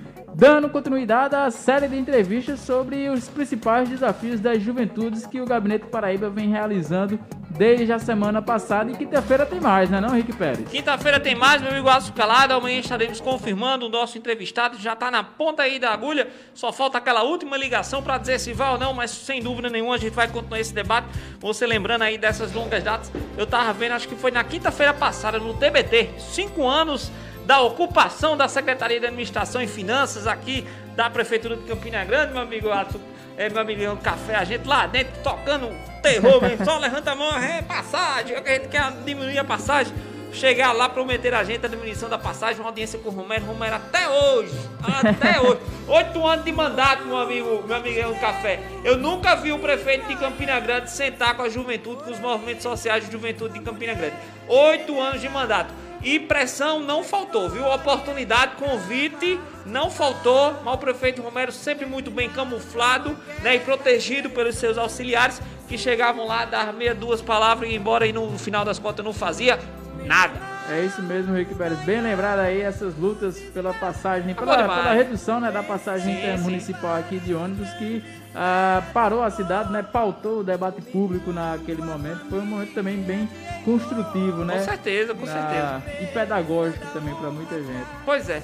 dando 0.40 0.70
continuidade 0.70 1.36
à 1.36 1.50
série 1.50 1.86
de 1.86 1.98
entrevistas 1.98 2.60
sobre 2.60 3.10
os 3.10 3.28
principais 3.28 3.90
desafios 3.90 4.40
das 4.40 4.62
juventudes 4.62 5.26
que 5.26 5.38
o 5.38 5.44
Gabinete 5.44 5.84
Paraíba 5.88 6.30
vem 6.30 6.48
realizando 6.48 7.20
desde 7.50 7.92
a 7.92 7.98
semana 7.98 8.40
passada. 8.40 8.90
E 8.90 8.96
quinta-feira 8.96 9.44
tem 9.44 9.60
mais, 9.60 9.90
né, 9.90 10.00
não, 10.00 10.14
Rick 10.14 10.34
Pérez? 10.34 10.66
Quinta-feira 10.70 11.20
tem 11.20 11.34
mais, 11.34 11.60
meu 11.60 11.70
amigo 11.70 11.90
Aço 11.90 12.14
Calado. 12.14 12.54
Amanhã 12.54 12.80
estaremos 12.80 13.20
confirmando 13.20 13.84
o 13.84 13.90
nosso 13.90 14.16
entrevistado. 14.16 14.78
Já 14.78 14.94
está 14.94 15.10
na 15.10 15.22
ponta 15.22 15.62
aí 15.62 15.78
da 15.78 15.90
agulha. 15.90 16.26
Só 16.54 16.72
falta 16.72 16.96
aquela 16.96 17.22
última 17.22 17.58
ligação 17.58 18.02
para 18.02 18.16
dizer 18.16 18.40
se 18.40 18.54
vai 18.54 18.72
ou 18.72 18.78
não, 18.78 18.94
mas 18.94 19.10
sem 19.10 19.42
dúvida 19.42 19.68
nenhuma 19.68 19.96
a 19.96 19.98
gente 19.98 20.14
vai 20.14 20.26
continuar 20.26 20.58
esse 20.58 20.72
debate. 20.72 21.06
Você 21.38 21.66
lembrando 21.66 22.00
aí 22.00 22.16
dessas 22.16 22.50
longas 22.50 22.82
datas, 22.82 23.12
eu 23.36 23.44
estava 23.44 23.74
vendo, 23.74 23.92
acho 23.92 24.08
que 24.08 24.16
foi 24.16 24.30
na 24.30 24.42
quinta-feira 24.42 24.94
passada, 24.94 25.38
no 25.38 25.52
TBT. 25.52 26.12
Cinco 26.18 26.66
anos 26.66 27.12
da 27.50 27.62
ocupação 27.62 28.36
da 28.36 28.46
Secretaria 28.46 29.00
de 29.00 29.06
Administração 29.06 29.60
e 29.60 29.66
Finanças 29.66 30.24
aqui 30.24 30.64
da 30.94 31.10
Prefeitura 31.10 31.56
de 31.56 31.64
Campina 31.64 32.04
Grande, 32.04 32.32
meu 32.32 32.42
amigo 32.42 32.70
Ato, 32.70 33.00
é, 33.36 33.48
meu 33.48 33.60
amigão 33.60 33.96
Café, 33.96 34.36
a 34.36 34.44
gente 34.44 34.68
lá 34.68 34.86
dentro 34.86 35.20
tocando 35.20 35.68
terror, 36.00 36.40
mesmo, 36.40 36.64
só 36.64 36.78
levanta 36.78 37.10
a 37.10 37.16
mão, 37.16 37.36
é 37.36 37.60
passagem, 37.60 38.36
é 38.36 38.38
a 38.38 38.52
gente 38.52 38.68
quer 38.68 38.92
diminuir 39.04 39.36
a 39.36 39.42
passagem. 39.42 39.92
Chegar 40.32 40.70
lá, 40.70 40.88
prometer 40.88 41.34
a 41.34 41.42
gente 41.42 41.66
a 41.66 41.68
diminuição 41.68 42.08
da 42.08 42.16
passagem, 42.16 42.60
uma 42.60 42.68
audiência 42.68 43.00
com 43.00 43.08
o 43.08 43.12
Romero, 43.12 43.44
Romero 43.46 43.74
até 43.74 44.08
hoje, 44.08 44.54
até 44.80 45.40
hoje, 45.42 45.60
oito 45.88 46.24
anos 46.24 46.44
de 46.44 46.52
mandato, 46.52 47.04
meu 47.04 47.18
amigo, 47.18 47.64
meu 47.66 47.76
amigão 47.76 48.14
Café. 48.14 48.60
Eu 48.84 48.96
nunca 48.96 49.34
vi 49.34 49.50
o 49.50 49.58
prefeito 49.58 50.06
de 50.06 50.14
Campina 50.14 50.60
Grande 50.60 50.88
sentar 50.88 51.34
com 51.34 51.42
a 51.42 51.48
juventude, 51.48 52.04
com 52.04 52.12
os 52.12 52.20
movimentos 52.20 52.62
sociais 52.62 53.04
de 53.04 53.10
juventude 53.10 53.54
de 53.54 53.64
Campina 53.64 53.92
Grande. 53.94 54.14
Oito 54.46 55.00
anos 55.00 55.20
de 55.20 55.28
mandato. 55.28 55.74
E 56.02 56.18
pressão 56.18 56.80
não 56.80 57.04
faltou, 57.04 57.48
viu? 57.48 57.66
Oportunidade, 57.66 58.56
convite 58.56 59.38
não 59.66 59.90
faltou. 59.90 60.54
Mas 60.64 60.74
o 60.74 60.78
prefeito 60.78 61.20
Romero 61.22 61.52
sempre 61.52 61.84
muito 61.84 62.10
bem 62.10 62.30
camuflado 62.30 63.16
né, 63.42 63.56
e 63.56 63.60
protegido 63.60 64.30
pelos 64.30 64.56
seus 64.56 64.78
auxiliares 64.78 65.40
que 65.68 65.76
chegavam 65.76 66.26
lá, 66.26 66.44
dar 66.44 66.72
meia 66.72 66.94
duas 66.94 67.20
palavras 67.20 67.70
e 67.70 67.74
embora 67.74 68.06
e 68.06 68.12
no 68.12 68.36
final 68.38 68.64
das 68.64 68.78
contas 68.78 69.04
não 69.04 69.12
fazia 69.12 69.58
nada. 70.04 70.59
É 70.70 70.84
isso 70.84 71.02
mesmo, 71.02 71.34
Rick 71.34 71.54
Pérez. 71.56 71.78
Bem 71.80 72.00
lembrado 72.00 72.38
aí 72.38 72.60
essas 72.60 72.96
lutas 72.96 73.38
pela 73.52 73.74
passagem, 73.74 74.34
pela, 74.34 74.56
pela 74.56 74.92
redução 74.94 75.40
né, 75.40 75.50
da 75.50 75.64
passagem 75.64 76.14
Sim, 76.14 76.20
intermunicipal 76.20 76.96
aqui 76.96 77.18
de 77.18 77.34
ônibus 77.34 77.68
que 77.74 78.04
ah, 78.34 78.82
parou 78.92 79.22
a 79.22 79.30
cidade, 79.30 79.72
né? 79.72 79.82
Pautou 79.82 80.40
o 80.40 80.44
debate 80.44 80.80
público 80.80 81.32
naquele 81.32 81.82
momento. 81.82 82.24
Foi 82.30 82.38
um 82.38 82.46
momento 82.46 82.72
também 82.72 83.02
bem 83.02 83.28
construtivo, 83.64 84.44
né? 84.44 84.58
Com 84.58 84.64
certeza, 84.64 85.14
com 85.14 85.26
certeza. 85.26 85.82
Ah, 85.84 86.02
E 86.02 86.06
pedagógico 86.06 86.86
também 86.92 87.14
para 87.16 87.30
muita 87.30 87.56
gente. 87.56 87.86
Pois 88.04 88.30
é. 88.30 88.40